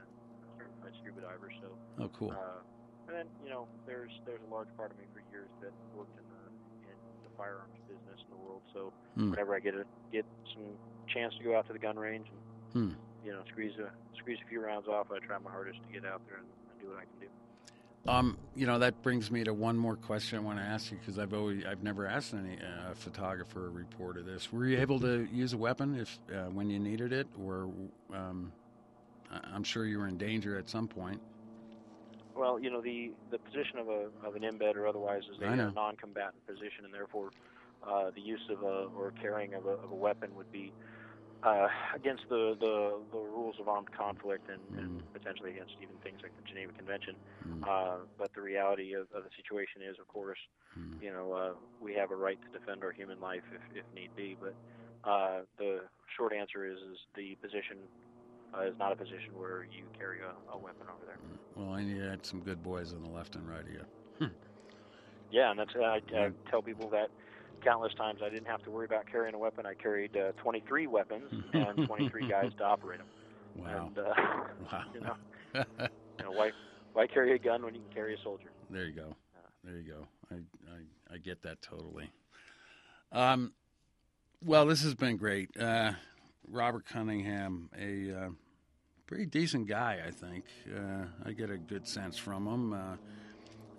certified 0.58 0.94
scuba 1.02 1.22
diver. 1.22 1.50
So. 1.62 1.68
oh, 2.02 2.10
cool. 2.14 2.30
Uh, 2.34 2.62
and 3.10 3.14
then 3.18 3.26
you 3.42 3.50
know, 3.50 3.66
there's 3.86 4.10
there's 4.26 4.42
a 4.46 4.50
large 4.50 4.70
part 4.78 4.90
of 4.94 4.96
me 4.98 5.04
for 5.10 5.22
years 5.34 5.50
that 5.60 5.74
worked 5.94 6.14
in 6.14 6.26
the 6.30 6.42
in 6.90 6.96
the 7.26 7.32
firearms 7.34 7.74
business 7.90 8.18
in 8.22 8.30
the 8.30 8.40
world. 8.40 8.62
So 8.72 8.92
Hmm. 9.18 9.30
whenever 9.34 9.54
I 9.54 9.60
get 9.60 9.74
a 9.74 9.84
get 10.14 10.24
some 10.54 10.78
chance 11.10 11.34
to 11.38 11.42
go 11.44 11.58
out 11.58 11.66
to 11.66 11.72
the 11.74 11.82
gun 11.82 11.98
range 11.98 12.26
and 12.30 12.40
Hmm. 12.72 12.94
You 13.26 13.32
know, 13.36 13.42
squeeze 13.52 13.76
a 13.78 13.90
squeeze 14.18 14.38
a 14.42 14.48
few 14.48 14.62
rounds 14.62 14.88
off. 14.88 15.10
I 15.12 15.18
try 15.26 15.36
my 15.38 15.50
hardest 15.50 15.78
to 15.86 15.90
get 15.92 16.06
out 16.08 16.22
there 16.26 16.38
and, 16.38 16.46
and 16.46 16.74
do 16.80 16.88
what 16.88 16.98
I 17.02 17.04
can 17.06 17.18
do. 17.20 17.30
Um, 18.08 18.36
you 18.56 18.66
know 18.66 18.80
that 18.80 19.00
brings 19.02 19.30
me 19.30 19.44
to 19.44 19.54
one 19.54 19.76
more 19.76 19.94
question 19.94 20.36
I 20.36 20.40
want 20.42 20.58
to 20.58 20.64
ask 20.64 20.90
you 20.90 20.98
because 20.98 21.20
I've 21.20 21.32
always 21.32 21.64
I've 21.64 21.84
never 21.84 22.06
asked 22.06 22.34
any 22.34 22.56
uh, 22.56 22.94
photographer 22.94 23.66
or 23.66 23.70
reporter 23.70 24.22
this. 24.22 24.52
Were 24.52 24.66
you 24.66 24.80
able 24.80 24.98
to 25.00 25.28
use 25.32 25.52
a 25.52 25.56
weapon 25.56 25.98
if 25.98 26.18
uh, 26.34 26.50
when 26.50 26.68
you 26.68 26.80
needed 26.80 27.12
it, 27.12 27.28
or 27.40 27.70
um, 28.12 28.50
I'm 29.30 29.62
sure 29.62 29.86
you 29.86 29.98
were 29.98 30.08
in 30.08 30.18
danger 30.18 30.58
at 30.58 30.68
some 30.68 30.88
point. 30.88 31.20
Well, 32.34 32.58
you 32.58 32.70
know, 32.70 32.80
the 32.80 33.12
the 33.30 33.38
position 33.38 33.78
of 33.78 33.88
a 33.88 34.08
of 34.26 34.34
an 34.34 34.42
embed 34.42 34.74
or 34.74 34.88
otherwise 34.88 35.22
is 35.32 35.38
a 35.40 35.70
non-combatant 35.70 36.44
position, 36.44 36.84
and 36.84 36.92
therefore 36.92 37.30
uh, 37.86 38.10
the 38.10 38.20
use 38.20 38.42
of 38.50 38.62
a 38.64 38.88
or 38.96 39.12
carrying 39.22 39.54
of 39.54 39.66
a, 39.66 39.70
of 39.70 39.92
a 39.92 39.94
weapon 39.94 40.34
would 40.34 40.50
be 40.50 40.72
uh, 41.42 41.68
against 41.94 42.22
the, 42.28 42.56
the 42.60 43.00
the 43.10 43.18
rules 43.18 43.56
of 43.60 43.68
armed 43.68 43.90
conflict 43.92 44.48
and, 44.48 44.60
and 44.78 45.02
potentially 45.12 45.50
against 45.50 45.72
even 45.82 45.96
things 46.02 46.18
like 46.22 46.32
the 46.36 46.42
Geneva 46.48 46.72
Convention. 46.72 47.14
Mm, 47.48 47.66
Uh, 47.66 47.98
but 48.18 48.30
the 48.34 48.40
reality 48.40 48.94
of, 48.94 49.06
of 49.14 49.24
the 49.24 49.30
situation 49.36 49.82
is, 49.82 49.96
of 49.98 50.06
course, 50.08 50.38
mm, 50.78 51.02
you 51.02 51.10
know, 51.10 51.32
uh, 51.32 51.52
we 51.80 51.94
have 51.94 52.10
a 52.10 52.16
right 52.16 52.38
to 52.46 52.58
defend 52.58 52.82
our 52.84 52.92
human 52.92 53.20
life 53.20 53.42
if, 53.52 53.62
if 53.78 53.84
need 53.94 54.10
be. 54.16 54.36
But 54.40 54.54
uh, 55.08 55.40
the 55.58 55.80
short 56.16 56.32
answer 56.32 56.66
is, 56.66 56.78
is 56.78 56.98
the 57.16 57.34
position 57.42 57.78
uh, 58.54 58.62
is 58.66 58.74
not 58.78 58.92
a 58.92 58.96
position 58.96 59.32
where 59.36 59.64
you 59.64 59.84
carry 59.98 60.18
a, 60.20 60.32
a 60.54 60.58
weapon 60.58 60.86
over 60.88 61.04
there. 61.06 61.18
Well, 61.56 61.74
and 61.74 61.88
you 61.88 62.00
had 62.02 62.24
some 62.24 62.40
good 62.40 62.62
boys 62.62 62.92
on 62.92 63.02
the 63.02 63.10
left 63.10 63.34
and 63.34 63.48
right 63.48 63.66
of 63.66 63.72
you. 63.72 64.30
Yeah, 65.30 65.50
and 65.50 65.58
that's 65.58 65.74
I, 65.74 66.00
I 66.14 66.30
tell 66.50 66.60
people 66.60 66.90
that 66.90 67.08
countless 67.62 67.94
times. 67.94 68.20
I 68.24 68.28
didn't 68.28 68.46
have 68.46 68.62
to 68.64 68.70
worry 68.70 68.86
about 68.86 69.06
carrying 69.10 69.34
a 69.34 69.38
weapon. 69.38 69.66
I 69.66 69.74
carried 69.74 70.16
uh, 70.16 70.32
23 70.42 70.86
weapons 70.86 71.32
and 71.52 71.86
23 71.86 72.28
guys 72.28 72.52
to 72.58 72.64
operate 72.64 72.98
them. 72.98 73.08
Wow. 73.56 73.86
And 73.88 73.98
uh, 73.98 74.14
wow. 74.72 74.84
you 74.94 75.00
know, 75.00 75.14
you 75.54 76.24
know, 76.24 76.32
why 76.32 76.50
why 76.92 77.06
carry 77.06 77.34
a 77.34 77.38
gun 77.38 77.62
when 77.64 77.74
you 77.74 77.80
can 77.80 77.94
carry 77.94 78.14
a 78.14 78.18
soldier? 78.22 78.50
There 78.70 78.84
you 78.84 78.92
go. 78.92 79.16
There 79.64 79.76
you 79.76 79.84
go. 79.84 80.06
I, 80.30 80.34
I, 80.34 81.14
I 81.14 81.18
get 81.18 81.42
that 81.42 81.62
totally. 81.62 82.10
Um, 83.12 83.52
well, 84.44 84.66
this 84.66 84.82
has 84.82 84.94
been 84.94 85.16
great. 85.16 85.56
Uh, 85.56 85.92
Robert 86.48 86.84
Cunningham, 86.84 87.70
a 87.78 88.12
uh, 88.12 88.28
pretty 89.06 89.26
decent 89.26 89.68
guy, 89.68 90.00
I 90.04 90.10
think. 90.10 90.44
Uh, 90.74 91.04
I 91.24 91.32
get 91.32 91.50
a 91.50 91.58
good 91.58 91.86
sense 91.86 92.18
from 92.18 92.46
him. 92.46 92.72
Uh, 92.72 92.96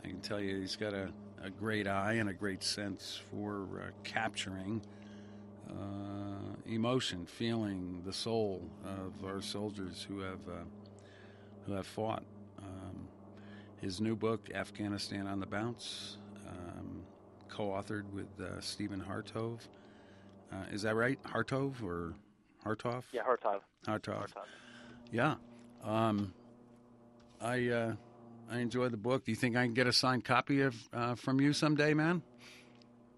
I 0.03 0.07
can 0.07 0.21
tell 0.21 0.39
you 0.39 0.59
he's 0.61 0.75
got 0.75 0.93
a, 0.93 1.09
a 1.43 1.49
great 1.49 1.87
eye 1.87 2.13
and 2.13 2.29
a 2.29 2.33
great 2.33 2.63
sense 2.63 3.19
for 3.29 3.67
uh, 3.81 3.89
capturing 4.03 4.81
uh, 5.69 6.55
emotion, 6.65 7.25
feeling 7.25 8.01
the 8.05 8.13
soul 8.13 8.61
of 8.85 9.25
our 9.25 9.41
soldiers 9.41 10.05
who 10.07 10.19
have 10.19 10.39
uh, 10.47 10.63
who 11.65 11.73
have 11.73 11.85
fought. 11.85 12.23
Um, 12.59 13.07
his 13.81 13.99
new 13.99 14.15
book, 14.15 14.49
Afghanistan 14.53 15.27
on 15.27 15.39
the 15.39 15.45
Bounce, 15.45 16.17
um, 16.47 17.03
co-authored 17.49 18.09
with 18.11 18.27
uh, 18.39 18.61
Stephen 18.61 19.03
Hartov. 19.03 19.59
Uh, 20.51 20.55
is 20.71 20.81
that 20.83 20.95
right? 20.95 21.21
Hartov 21.23 21.83
or 21.83 22.13
Hartov? 22.65 23.03
Yeah, 23.11 23.23
Hartov. 23.23 23.61
Hartov. 23.85 24.27
Hartov. 24.27 24.45
Yeah. 25.11 25.35
Um, 25.83 26.33
I 27.41 27.67
uh, 27.67 27.93
I 28.53 28.59
enjoy 28.59 28.89
the 28.89 28.97
book. 28.97 29.25
Do 29.25 29.31
you 29.31 29.35
think 29.35 29.55
I 29.55 29.65
can 29.65 29.73
get 29.73 29.87
a 29.87 29.93
signed 29.93 30.25
copy 30.25 30.61
of 30.61 30.75
uh, 30.93 31.15
from 31.15 31.41
you 31.41 31.53
someday, 31.53 31.95
man? 31.95 32.21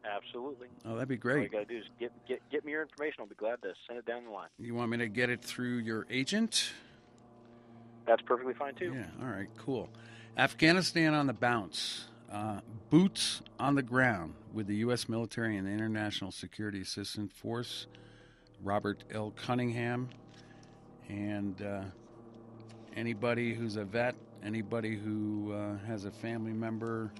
Absolutely. 0.05 0.67
Oh, 0.85 0.93
that'd 0.93 1.09
be 1.09 1.17
great. 1.17 1.37
All 1.37 1.43
you 1.43 1.49
got 1.49 1.59
to 1.59 1.65
do 1.65 1.77
is 1.77 1.83
get 1.99 2.11
get 2.25 2.41
get 2.49 2.63
me 2.63 2.71
your 2.71 2.83
information. 2.83 3.15
I'll 3.19 3.25
be 3.25 3.35
glad 3.35 3.61
to 3.63 3.73
send 3.85 3.99
it 3.99 4.05
down 4.05 4.23
the 4.23 4.29
line. 4.31 4.47
You 4.57 4.75
want 4.75 4.91
me 4.91 4.97
to 4.99 5.09
get 5.09 5.29
it 5.29 5.43
through 5.43 5.79
your 5.79 6.05
agent? 6.09 6.71
That's 8.07 8.21
perfectly 8.21 8.53
fine 8.53 8.75
too. 8.75 8.93
Yeah. 8.95 9.07
All 9.21 9.27
right. 9.27 9.49
Cool. 9.57 9.89
Afghanistan 10.37 11.13
on 11.13 11.27
the 11.27 11.33
bounce. 11.33 12.05
Uh, 12.31 12.59
boots 12.89 13.41
on 13.59 13.75
the 13.75 13.83
ground 13.83 14.35
with 14.53 14.67
the 14.67 14.75
U.S. 14.77 15.09
military 15.09 15.57
and 15.57 15.67
the 15.67 15.71
International 15.71 16.31
Security 16.31 16.81
Assistance 16.81 17.33
Force. 17.33 17.87
Robert 18.63 19.03
L. 19.11 19.31
Cunningham, 19.35 20.09
and 21.09 21.61
uh, 21.61 21.81
anybody 22.95 23.53
who's 23.53 23.75
a 23.75 23.83
vet, 23.83 24.15
anybody 24.45 24.95
who 24.95 25.53
uh, 25.53 25.77
has 25.87 26.05
a 26.05 26.11
family 26.11 26.53
member 26.53 27.11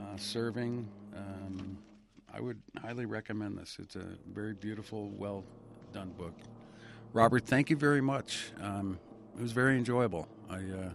uh, 0.00 0.16
serving, 0.16 0.88
um, 1.14 1.78
I 2.32 2.40
would 2.40 2.60
highly 2.80 3.06
recommend 3.06 3.58
this. 3.58 3.76
It's 3.80 3.96
a 3.96 4.06
very 4.32 4.54
beautiful, 4.54 5.10
well 5.16 5.44
done 5.92 6.10
book. 6.18 6.34
Robert, 7.12 7.46
thank 7.46 7.70
you 7.70 7.76
very 7.76 8.00
much. 8.00 8.50
Um, 8.60 8.98
it 9.38 9.42
was 9.42 9.52
very 9.52 9.76
enjoyable. 9.76 10.26
I, 10.50 10.56
uh, 10.56 10.90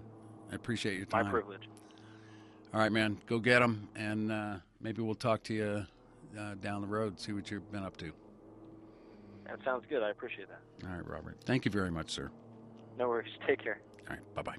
I 0.52 0.56
appreciate 0.56 0.98
your 0.98 1.06
time. 1.06 1.26
My 1.26 1.32
privilege. 1.32 1.70
All 2.74 2.80
right, 2.80 2.92
man. 2.92 3.18
Go 3.28 3.40
get 3.40 3.60
them, 3.60 3.88
and 3.96 4.32
uh, 4.32 4.56
maybe 4.82 5.02
we'll 5.02 5.16
talk 5.16 5.44
to 5.44 5.54
you 5.54 5.86
uh, 6.40 6.56
down 6.56 6.82
the 6.82 6.88
road. 6.88 7.20
See 7.20 7.34
what 7.34 7.52
you've 7.52 7.72
been 7.72 7.84
up 7.84 7.98
to. 7.98 8.12
That 9.46 9.60
sounds 9.66 9.84
good. 9.90 10.02
I 10.02 10.10
appreciate 10.10 10.48
that. 10.50 10.88
All 10.88 10.96
right, 10.96 11.06
Robert. 11.08 11.38
Thank 11.46 11.66
you 11.66 11.72
very 11.72 11.92
much, 11.92 12.12
sir. 12.12 12.32
No 12.98 13.10
worries. 13.10 13.32
Take 13.48 13.64
care. 13.64 13.80
All 14.08 14.16
right. 14.16 14.36
Bye 14.36 14.42
bye. 14.42 14.58